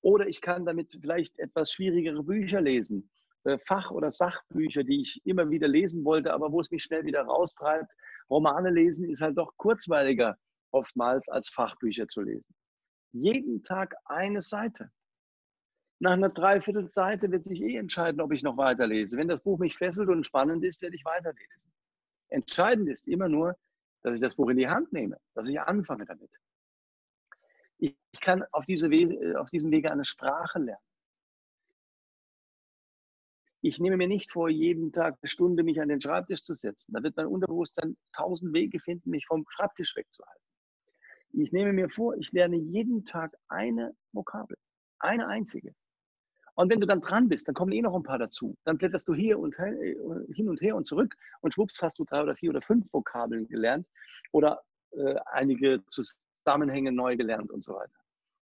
Oder 0.00 0.26
ich 0.26 0.40
kann 0.40 0.64
damit 0.64 0.96
vielleicht 1.00 1.38
etwas 1.38 1.72
schwierigere 1.72 2.24
Bücher 2.24 2.60
lesen, 2.60 3.08
äh, 3.44 3.58
Fach- 3.58 3.90
oder 3.90 4.10
Sachbücher, 4.10 4.84
die 4.84 5.02
ich 5.02 5.20
immer 5.24 5.48
wieder 5.50 5.68
lesen 5.68 6.04
wollte, 6.04 6.32
aber 6.32 6.52
wo 6.52 6.60
es 6.60 6.70
mich 6.70 6.82
schnell 6.82 7.04
wieder 7.04 7.22
raustreibt. 7.22 7.92
Romane 8.32 8.70
lesen 8.70 9.08
ist 9.10 9.20
halt 9.20 9.36
doch 9.36 9.52
kurzweiliger 9.58 10.38
oftmals 10.72 11.28
als 11.28 11.50
Fachbücher 11.50 12.08
zu 12.08 12.22
lesen. 12.22 12.54
Jeden 13.12 13.62
Tag 13.62 13.94
eine 14.06 14.40
Seite. 14.40 14.90
Nach 16.00 16.12
einer 16.12 16.30
Dreiviertelseite 16.30 17.30
wird 17.30 17.44
sich 17.44 17.60
eh 17.60 17.76
entscheiden, 17.76 18.22
ob 18.22 18.32
ich 18.32 18.42
noch 18.42 18.56
weiterlese. 18.56 19.18
Wenn 19.18 19.28
das 19.28 19.42
Buch 19.42 19.58
mich 19.58 19.76
fesselt 19.76 20.08
und 20.08 20.24
spannend 20.24 20.64
ist, 20.64 20.80
werde 20.80 20.96
ich 20.96 21.04
weiterlesen. 21.04 21.70
Entscheidend 22.28 22.88
ist 22.88 23.06
immer 23.06 23.28
nur, 23.28 23.54
dass 24.02 24.14
ich 24.14 24.20
das 24.22 24.34
Buch 24.34 24.48
in 24.48 24.56
die 24.56 24.68
Hand 24.68 24.92
nehme, 24.92 25.18
dass 25.34 25.48
ich 25.48 25.60
anfange 25.60 26.06
damit. 26.06 26.30
Ich, 27.78 27.94
kann 28.20 28.44
auf, 28.52 28.64
diese 28.64 28.90
We 28.90 29.38
auf 29.38 29.50
diesem 29.50 29.70
Wege 29.70 29.92
eine 29.92 30.04
Sprache 30.04 30.58
lernen. 30.58 30.82
Ich 33.64 33.78
nehme 33.78 33.96
mir 33.96 34.08
nicht 34.08 34.32
vor, 34.32 34.48
jeden 34.48 34.90
Tag 34.90 35.18
eine 35.22 35.28
Stunde 35.28 35.62
mich 35.62 35.80
an 35.80 35.88
den 35.88 36.00
Schreibtisch 36.00 36.42
zu 36.42 36.52
setzen. 36.52 36.92
Da 36.92 37.02
wird 37.04 37.16
mein 37.16 37.26
Unterbewusstsein 37.26 37.96
tausend 38.12 38.52
Wege 38.52 38.80
finden, 38.80 39.10
mich 39.10 39.24
vom 39.26 39.46
Schreibtisch 39.48 39.94
wegzuhalten. 39.94 40.42
Ich 41.30 41.52
nehme 41.52 41.72
mir 41.72 41.88
vor, 41.88 42.16
ich 42.16 42.32
lerne 42.32 42.56
jeden 42.56 43.04
Tag 43.04 43.36
eine 43.48 43.94
Vokabel, 44.10 44.58
eine 44.98 45.28
einzige. 45.28 45.74
Und 46.54 46.72
wenn 46.72 46.80
du 46.80 46.88
dann 46.88 47.00
dran 47.00 47.28
bist, 47.28 47.46
dann 47.46 47.54
kommen 47.54 47.72
eh 47.72 47.80
noch 47.80 47.94
ein 47.94 48.02
paar 48.02 48.18
dazu. 48.18 48.56
Dann 48.64 48.78
blätterst 48.78 49.06
du 49.06 49.14
hier 49.14 49.38
und 49.38 49.56
äh, 49.58 49.94
hin 50.34 50.48
und 50.48 50.60
her 50.60 50.74
und 50.74 50.86
zurück 50.86 51.16
und 51.40 51.54
schwupps 51.54 51.80
hast 51.82 52.00
du 52.00 52.04
drei 52.04 52.20
oder 52.20 52.34
vier 52.34 52.50
oder 52.50 52.62
fünf 52.62 52.92
Vokabeln 52.92 53.46
gelernt 53.46 53.86
oder 54.32 54.60
äh, 54.90 55.14
einige 55.26 55.82
Zusammenhänge 55.86 56.90
neu 56.90 57.16
gelernt 57.16 57.50
und 57.52 57.62
so 57.62 57.74
weiter. 57.74 57.94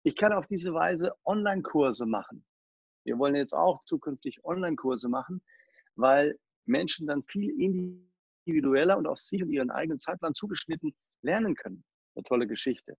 Ich 0.03 0.17
kann 0.17 0.33
auf 0.33 0.49
diese 0.49 0.75
Weise 0.75 1.13
Online-Kurse 1.25 2.05
machen. 2.05 2.45
Wir 3.05 3.19
wollen 3.19 3.35
jetzt 3.35 3.55
auch 3.55 3.85
zukünftig 3.85 4.45
Online-Kurse 4.45 5.09
machen, 5.09 5.43
weil 5.95 6.39
Menschen 6.67 7.07
dann 7.07 7.23
viel 7.25 7.51
individueller 8.47 8.97
und 8.97 9.07
auf 9.07 9.21
sich 9.21 9.43
und 9.43 9.51
ihren 9.51 9.71
eigenen 9.71 9.99
Zeitplan 9.99 10.35
zugeschnitten 10.35 10.95
lernen 11.23 11.55
können. 11.55 11.85
Eine 12.15 12.25
tolle 12.25 12.47
Geschichte. 12.47 12.97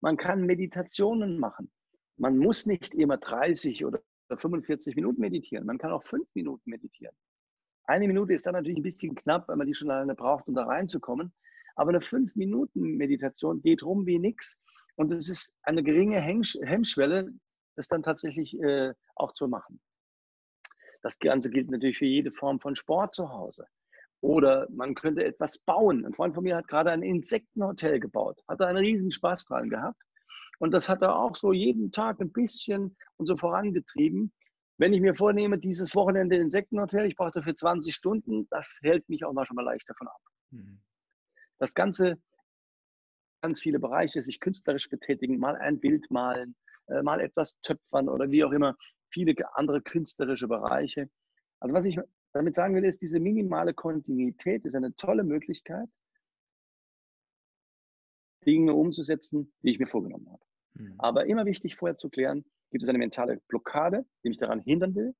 Man 0.00 0.16
kann 0.16 0.44
Meditationen 0.44 1.38
machen. 1.38 1.70
Man 2.16 2.38
muss 2.38 2.66
nicht 2.66 2.94
immer 2.94 3.16
30 3.16 3.84
oder 3.84 4.00
45 4.30 4.96
Minuten 4.96 5.20
meditieren. 5.20 5.66
Man 5.66 5.78
kann 5.78 5.92
auch 5.92 6.04
fünf 6.04 6.28
Minuten 6.34 6.70
meditieren. 6.70 7.14
Eine 7.86 8.06
Minute 8.06 8.32
ist 8.32 8.46
dann 8.46 8.54
natürlich 8.54 8.78
ein 8.78 8.82
bisschen 8.82 9.14
knapp, 9.14 9.48
weil 9.48 9.56
man 9.56 9.66
die 9.66 9.74
schon 9.74 9.90
alleine 9.90 10.14
braucht, 10.14 10.48
um 10.48 10.54
da 10.54 10.64
reinzukommen. 10.64 11.32
Aber 11.76 11.90
eine 11.90 12.00
fünf 12.00 12.34
Minuten 12.36 12.96
Meditation 12.96 13.60
geht 13.62 13.82
rum 13.82 14.06
wie 14.06 14.18
nichts. 14.18 14.58
Und 14.96 15.12
es 15.12 15.28
ist 15.28 15.56
eine 15.62 15.82
geringe 15.82 16.20
Hemmschwelle, 16.20 17.32
das 17.76 17.88
dann 17.88 18.02
tatsächlich 18.02 18.58
äh, 18.60 18.94
auch 19.14 19.32
zu 19.32 19.48
machen. 19.48 19.80
Das 21.02 21.18
Ganze 21.18 21.50
gilt 21.50 21.70
natürlich 21.70 21.98
für 21.98 22.06
jede 22.06 22.32
Form 22.32 22.60
von 22.60 22.76
Sport 22.76 23.12
zu 23.12 23.28
Hause. 23.28 23.66
Oder 24.20 24.66
man 24.70 24.94
könnte 24.94 25.22
etwas 25.22 25.58
bauen. 25.58 26.06
Ein 26.06 26.14
Freund 26.14 26.34
von 26.34 26.44
mir 26.44 26.56
hat 26.56 26.66
gerade 26.66 26.90
ein 26.90 27.02
Insektenhotel 27.02 28.00
gebaut, 28.00 28.42
hat 28.48 28.60
da 28.60 28.66
einen 28.66 28.78
riesen 28.78 29.10
Spaß 29.10 29.44
dran 29.44 29.68
gehabt. 29.68 30.00
Und 30.58 30.70
das 30.70 30.88
hat 30.88 31.02
er 31.02 31.16
auch 31.18 31.36
so 31.36 31.52
jeden 31.52 31.92
Tag 31.92 32.20
ein 32.20 32.32
bisschen 32.32 32.96
und 33.16 33.26
so 33.26 33.36
vorangetrieben. 33.36 34.32
Wenn 34.78 34.94
ich 34.94 35.02
mir 35.02 35.14
vornehme, 35.14 35.58
dieses 35.58 35.94
Wochenende 35.94 36.36
Insektenhotel, 36.36 37.04
ich 37.06 37.16
brauche 37.16 37.32
dafür 37.32 37.54
20 37.54 37.94
Stunden, 37.94 38.48
das 38.48 38.78
hält 38.82 39.08
mich 39.10 39.24
auch 39.24 39.32
mal 39.32 39.44
schon 39.44 39.56
mal 39.56 39.64
leicht 39.64 39.88
davon 39.90 40.08
ab. 40.08 40.20
Mhm. 40.50 40.80
Das 41.58 41.74
Ganze, 41.74 42.16
ganz 43.42 43.60
viele 43.60 43.78
Bereiche, 43.78 44.22
sich 44.22 44.40
künstlerisch 44.40 44.88
betätigen, 44.88 45.38
mal 45.38 45.56
ein 45.56 45.80
Bild 45.80 46.10
malen, 46.10 46.56
äh, 46.88 47.02
mal 47.02 47.20
etwas 47.20 47.58
töpfern 47.62 48.08
oder 48.08 48.30
wie 48.30 48.44
auch 48.44 48.52
immer, 48.52 48.76
viele 49.10 49.34
andere 49.56 49.80
künstlerische 49.80 50.48
Bereiche. 50.48 51.08
Also 51.60 51.74
was 51.74 51.84
ich 51.84 51.98
damit 52.32 52.54
sagen 52.54 52.74
will, 52.74 52.84
ist, 52.84 53.00
diese 53.00 53.20
minimale 53.20 53.74
Kontinuität 53.74 54.64
ist 54.64 54.74
eine 54.74 54.94
tolle 54.96 55.22
Möglichkeit, 55.22 55.88
Dinge 58.44 58.74
umzusetzen, 58.74 59.52
die 59.62 59.70
ich 59.70 59.78
mir 59.78 59.86
vorgenommen 59.86 60.28
habe. 60.30 60.44
Mhm. 60.74 60.94
Aber 60.98 61.26
immer 61.26 61.46
wichtig 61.46 61.76
vorher 61.76 61.96
zu 61.96 62.10
klären, 62.10 62.44
gibt 62.70 62.82
es 62.82 62.88
eine 62.88 62.98
mentale 62.98 63.40
Blockade, 63.48 64.04
die 64.22 64.28
mich 64.28 64.38
daran 64.38 64.60
hindern 64.60 64.94
will. 64.94 65.14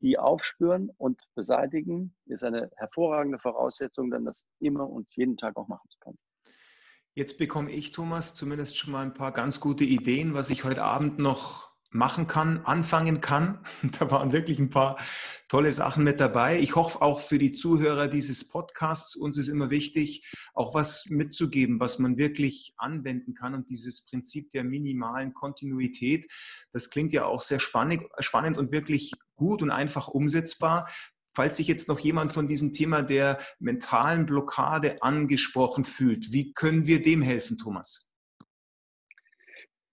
Die 0.00 0.18
aufspüren 0.18 0.90
und 0.96 1.22
beseitigen 1.34 2.14
ist 2.26 2.42
eine 2.42 2.70
hervorragende 2.76 3.38
Voraussetzung, 3.38 4.10
dann 4.10 4.24
das 4.24 4.44
immer 4.58 4.88
und 4.88 5.06
jeden 5.14 5.36
Tag 5.36 5.56
auch 5.56 5.68
machen 5.68 5.88
zu 5.90 5.98
können. 6.00 6.18
Jetzt 7.14 7.36
bekomme 7.36 7.70
ich, 7.70 7.92
Thomas, 7.92 8.34
zumindest 8.34 8.78
schon 8.78 8.92
mal 8.92 9.02
ein 9.02 9.12
paar 9.12 9.32
ganz 9.32 9.60
gute 9.60 9.84
Ideen, 9.84 10.32
was 10.32 10.48
ich 10.48 10.64
heute 10.64 10.82
Abend 10.82 11.18
noch 11.18 11.70
machen 11.90 12.26
kann, 12.26 12.64
anfangen 12.64 13.20
kann. 13.20 13.58
Da 13.98 14.10
waren 14.10 14.32
wirklich 14.32 14.58
ein 14.58 14.70
paar 14.70 14.96
tolle 15.46 15.72
Sachen 15.72 16.04
mit 16.04 16.20
dabei. 16.20 16.58
Ich 16.58 16.74
hoffe 16.74 17.02
auch 17.02 17.20
für 17.20 17.38
die 17.38 17.52
Zuhörer 17.52 18.08
dieses 18.08 18.48
Podcasts, 18.48 19.14
uns 19.14 19.36
ist 19.36 19.48
immer 19.48 19.68
wichtig, 19.68 20.26
auch 20.54 20.74
was 20.74 21.04
mitzugeben, 21.10 21.80
was 21.80 21.98
man 21.98 22.16
wirklich 22.16 22.72
anwenden 22.78 23.34
kann. 23.34 23.52
Und 23.52 23.68
dieses 23.68 24.06
Prinzip 24.06 24.50
der 24.52 24.64
minimalen 24.64 25.34
Kontinuität, 25.34 26.32
das 26.72 26.88
klingt 26.88 27.12
ja 27.12 27.26
auch 27.26 27.42
sehr 27.42 27.60
spannend, 27.60 28.06
und 28.56 28.72
wirklich 28.72 29.12
gut 29.36 29.60
und 29.60 29.70
einfach 29.70 30.08
umsetzbar. 30.08 30.88
Falls 31.34 31.56
sich 31.56 31.66
jetzt 31.66 31.88
noch 31.88 31.98
jemand 31.98 32.32
von 32.32 32.46
diesem 32.46 32.72
Thema 32.72 33.02
der 33.02 33.38
mentalen 33.58 34.26
Blockade 34.26 35.02
angesprochen 35.02 35.84
fühlt, 35.84 36.32
wie 36.32 36.52
können 36.52 36.86
wir 36.86 37.00
dem 37.00 37.22
helfen, 37.22 37.56
Thomas? 37.56 38.06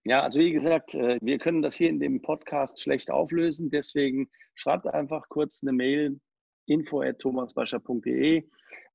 Ja, 0.03 0.23
also 0.23 0.39
wie 0.39 0.51
gesagt, 0.51 0.95
äh, 0.95 1.19
wir 1.21 1.37
können 1.39 1.61
das 1.61 1.75
hier 1.75 1.89
in 1.89 1.99
dem 1.99 2.21
Podcast 2.21 2.81
schlecht 2.81 3.11
auflösen. 3.11 3.69
Deswegen 3.69 4.29
schreibt 4.55 4.87
einfach 4.87 5.29
kurz 5.29 5.61
eine 5.61 5.71
Mail 5.71 6.19
info.thomaswascher.de 6.65 8.43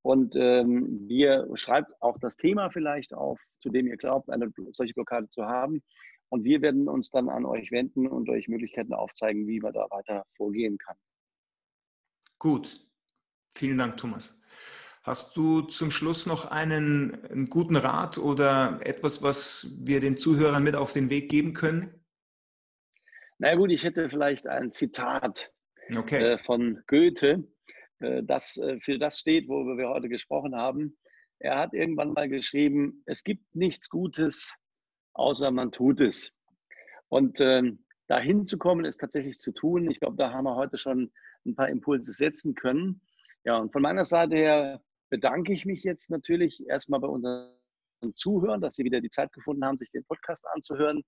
und 0.03 0.35
ähm, 0.37 1.09
wir 1.09 1.49
schreibt 1.55 1.93
auch 2.03 2.19
das 2.19 2.37
Thema 2.37 2.71
vielleicht 2.71 3.15
auf, 3.15 3.41
zu 3.59 3.71
dem 3.71 3.87
ihr 3.87 3.97
glaubt, 3.97 4.29
eine 4.29 4.53
solche 4.73 4.93
Blockade 4.93 5.31
zu 5.31 5.47
haben. 5.47 5.83
Und 6.29 6.45
wir 6.45 6.61
werden 6.63 6.89
uns 6.89 7.11
dann 7.11 7.29
an 7.29 7.47
euch 7.47 7.71
wenden 7.71 8.07
und 8.07 8.29
euch 8.29 8.49
Möglichkeiten 8.49 8.93
aufzeigen, 8.93 9.47
wie 9.47 9.61
man 9.61 9.73
da 9.73 9.87
weiter 9.91 10.27
vorgehen 10.37 10.79
kann. 10.79 10.97
Gut. 12.45 12.79
Vielen 13.57 13.79
Dank, 13.79 13.97
Thomas. 13.97 14.39
Hast 15.03 15.35
du 15.35 15.63
zum 15.63 15.91
Schluss 15.91 16.27
noch 16.27 16.51
einen, 16.51 17.25
einen, 17.25 17.49
guten 17.49 17.75
Rat 17.75 18.19
oder 18.19 18.81
etwas, 18.83 19.23
was 19.23 19.75
wir 19.79 20.01
den 20.01 20.19
Zuhörern 20.19 20.63
mit 20.63 20.77
auf 20.77 20.93
den 20.93 21.09
Weg 21.09 21.31
geben 21.31 21.55
können? 21.55 22.05
Na 23.39 23.55
gut, 23.55 23.71
ich 23.71 23.83
hätte 23.83 24.11
vielleicht 24.11 24.47
ein 24.47 24.73
Zitat 24.73 25.51
okay. 25.97 26.35
äh, 26.35 26.39
von 26.45 26.83
Goethe, 26.87 27.49
äh, 28.01 28.23
das 28.23 28.59
äh, 28.59 28.79
für 28.79 28.99
das 28.99 29.21
steht, 29.21 29.49
worüber 29.49 29.79
wir 29.79 29.89
heute 29.89 30.11
gesprochen 30.11 30.55
haben. 30.55 30.99
Er 31.39 31.59
hat 31.59 31.73
irgendwann 31.73 32.13
mal 32.13 32.29
geschrieben, 32.29 33.03
es 33.07 33.25
gibt 33.25 33.57
nichts 33.57 33.89
Gutes, 33.89 34.55
außer 35.15 35.51
man 35.51 35.73
tut 35.73 35.99
es. 36.03 36.31
Und 37.09 37.41
ähm, 37.41 37.87
dahin 38.07 38.47
zu 38.47 38.59
kommen, 38.59 38.85
ist 38.85 38.99
tatsächlich 38.99 39.39
zu 39.39 39.53
tun. 39.53 39.91
Ich 39.91 39.99
glaube, 39.99 40.17
da 40.19 40.31
haben 40.31 40.45
wir 40.45 40.57
heute 40.57 40.77
schon 40.77 41.11
ein 41.47 41.55
paar 41.55 41.69
Impulse 41.69 42.13
setzen 42.13 42.55
können. 42.55 43.01
Ja, 43.45 43.59
und 43.59 43.73
von 43.73 43.83
meiner 43.83 44.05
Seite 44.05 44.37
her 44.37 44.81
bedanke 45.11 45.53
ich 45.53 45.67
mich 45.67 45.83
jetzt 45.85 46.11
natürlich 46.11 46.67
erstmal 46.67 47.01
bei 47.01 47.09
unseren 47.09 47.53
Zuhörern, 48.15 48.61
dass 48.61 48.75
Sie 48.75 48.85
wieder 48.85 49.01
die 49.01 49.11
Zeit 49.11 49.33
gefunden 49.33 49.65
haben, 49.65 49.79
sich 49.79 49.91
den 49.91 50.05
Podcast 50.05 50.47
anzuhören. 50.53 51.03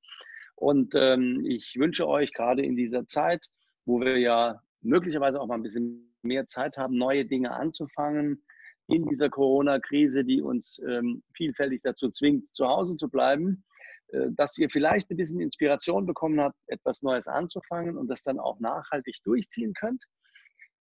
Und 0.54 0.94
ähm, 0.94 1.44
ich 1.44 1.74
wünsche 1.78 2.06
euch 2.06 2.32
gerade 2.32 2.62
in 2.62 2.76
dieser 2.76 3.06
Zeit, 3.06 3.46
wo 3.84 4.00
wir 4.00 4.18
ja 4.18 4.60
möglicherweise 4.80 5.40
auch 5.40 5.46
mal 5.46 5.54
ein 5.54 5.62
bisschen 5.62 6.14
mehr 6.22 6.46
Zeit 6.46 6.76
haben, 6.76 6.96
neue 6.96 7.24
Dinge 7.24 7.52
anzufangen, 7.52 8.42
in 8.88 9.04
dieser 9.06 9.28
Corona-Krise, 9.28 10.24
die 10.24 10.40
uns 10.40 10.80
ähm, 10.88 11.22
vielfältig 11.34 11.80
dazu 11.82 12.08
zwingt, 12.08 12.54
zu 12.54 12.66
Hause 12.66 12.96
zu 12.96 13.08
bleiben, 13.08 13.64
äh, 14.08 14.28
dass 14.30 14.56
ihr 14.58 14.70
vielleicht 14.70 15.10
ein 15.10 15.16
bisschen 15.16 15.40
Inspiration 15.40 16.06
bekommen 16.06 16.40
habt, 16.40 16.56
etwas 16.68 17.02
Neues 17.02 17.26
anzufangen 17.26 17.96
und 17.96 18.08
das 18.08 18.22
dann 18.22 18.38
auch 18.38 18.60
nachhaltig 18.60 19.16
durchziehen 19.24 19.74
könnt. 19.74 20.04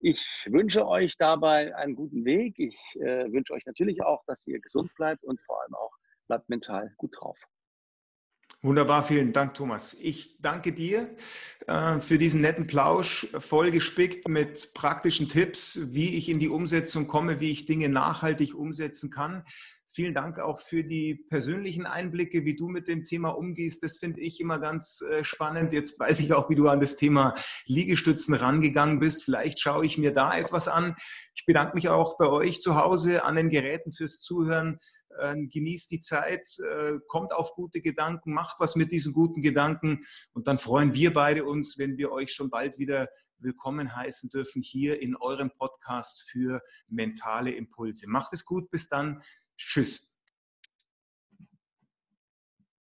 Ich 0.08 0.24
wünsche 0.46 0.88
euch 0.88 1.18
dabei 1.18 1.76
einen 1.76 1.96
guten 1.96 2.26
Weg. 2.26 2.60
Ich 2.60 2.78
äh, 3.02 3.26
wünsche 3.32 3.54
euch 3.54 3.66
natürlich 3.66 4.04
auch, 4.04 4.24
dass 4.28 4.46
ihr 4.46 4.60
gesund 4.60 4.94
bleibt 4.94 5.24
und 5.24 5.42
vor 5.42 5.60
allem 5.64 5.74
auch 5.74 5.92
bleibt 6.28 6.48
mental 6.48 6.94
gut 6.98 7.16
drauf. 7.20 7.40
Wunderbar, 8.62 9.02
vielen 9.02 9.34
Dank, 9.34 9.56
Thomas. 9.56 9.98
Ich 10.00 10.40
danke 10.40 10.74
dir 10.74 11.16
äh, 11.66 12.00
für 12.02 12.20
diesen 12.20 12.42
netten 12.42 12.68
Plausch, 12.68 13.28
vollgespickt 13.36 14.28
mit 14.28 14.76
praktischen 14.76 15.28
Tipps, 15.28 15.92
wie 15.96 16.16
ich 16.16 16.30
in 16.30 16.38
die 16.38 16.50
Umsetzung 16.50 17.08
komme, 17.08 17.40
wie 17.40 17.50
ich 17.50 17.66
Dinge 17.66 17.90
nachhaltig 17.90 18.54
umsetzen 18.54 19.10
kann. 19.10 19.44
Vielen 19.96 20.14
Dank 20.14 20.40
auch 20.40 20.60
für 20.60 20.84
die 20.84 21.16
persönlichen 21.16 21.86
Einblicke, 21.86 22.44
wie 22.44 22.58
du 22.58 22.68
mit 22.68 22.90
dem 22.90 23.06
Thema 23.06 23.30
umgehst. 23.30 23.82
Das 23.82 23.96
finde 23.96 24.20
ich 24.20 24.42
immer 24.42 24.60
ganz 24.60 25.02
äh, 25.10 25.24
spannend. 25.24 25.72
Jetzt 25.72 25.98
weiß 26.02 26.20
ich 26.20 26.34
auch, 26.34 26.50
wie 26.50 26.56
du 26.56 26.68
an 26.68 26.82
das 26.82 26.98
Thema 26.98 27.34
Liegestützen 27.66 28.34
rangegangen 28.34 29.00
bist. 29.00 29.24
Vielleicht 29.24 29.62
schaue 29.62 29.86
ich 29.86 29.98
mir 29.98 30.14
da 30.14 30.38
etwas 30.38 30.68
an. 30.68 30.98
Ich 31.34 31.46
bedanke 31.46 31.76
mich 31.76 31.88
auch 31.88 32.18
bei 32.18 32.28
euch 32.28 32.60
zu 32.60 32.76
Hause 32.76 33.24
an 33.24 33.38
den 33.38 33.50
Geräten 33.50 33.94
fürs 33.94 34.20
Zuhören. 34.20 34.80
Ähm, 35.22 35.48
genießt 35.50 35.90
die 35.92 36.02
Zeit, 36.02 36.46
äh, 36.60 36.96
kommt 37.08 37.32
auf 37.32 37.54
gute 37.54 37.80
Gedanken, 37.80 38.34
macht 38.34 38.58
was 38.60 38.76
mit 38.76 38.92
diesen 38.92 39.14
guten 39.14 39.42
Gedanken 39.42 40.04
und 40.34 40.46
dann 40.48 40.58
freuen 40.58 40.94
wir 40.94 41.14
beide 41.14 41.46
uns, 41.46 41.78
wenn 41.78 41.96
wir 41.96 42.12
euch 42.12 42.34
schon 42.34 42.50
bald 42.50 42.80
wieder 42.80 43.08
willkommen 43.38 43.96
heißen 43.96 44.30
dürfen 44.30 44.62
hier 44.62 45.02
in 45.02 45.16
eurem 45.16 45.52
Podcast 45.52 46.30
für 46.30 46.62
mentale 46.90 47.52
Impulse. 47.52 48.10
Macht 48.10 48.34
es 48.34 48.44
gut, 48.44 48.70
bis 48.72 48.90
dann. 48.90 49.22
Tschüss. 49.58 50.15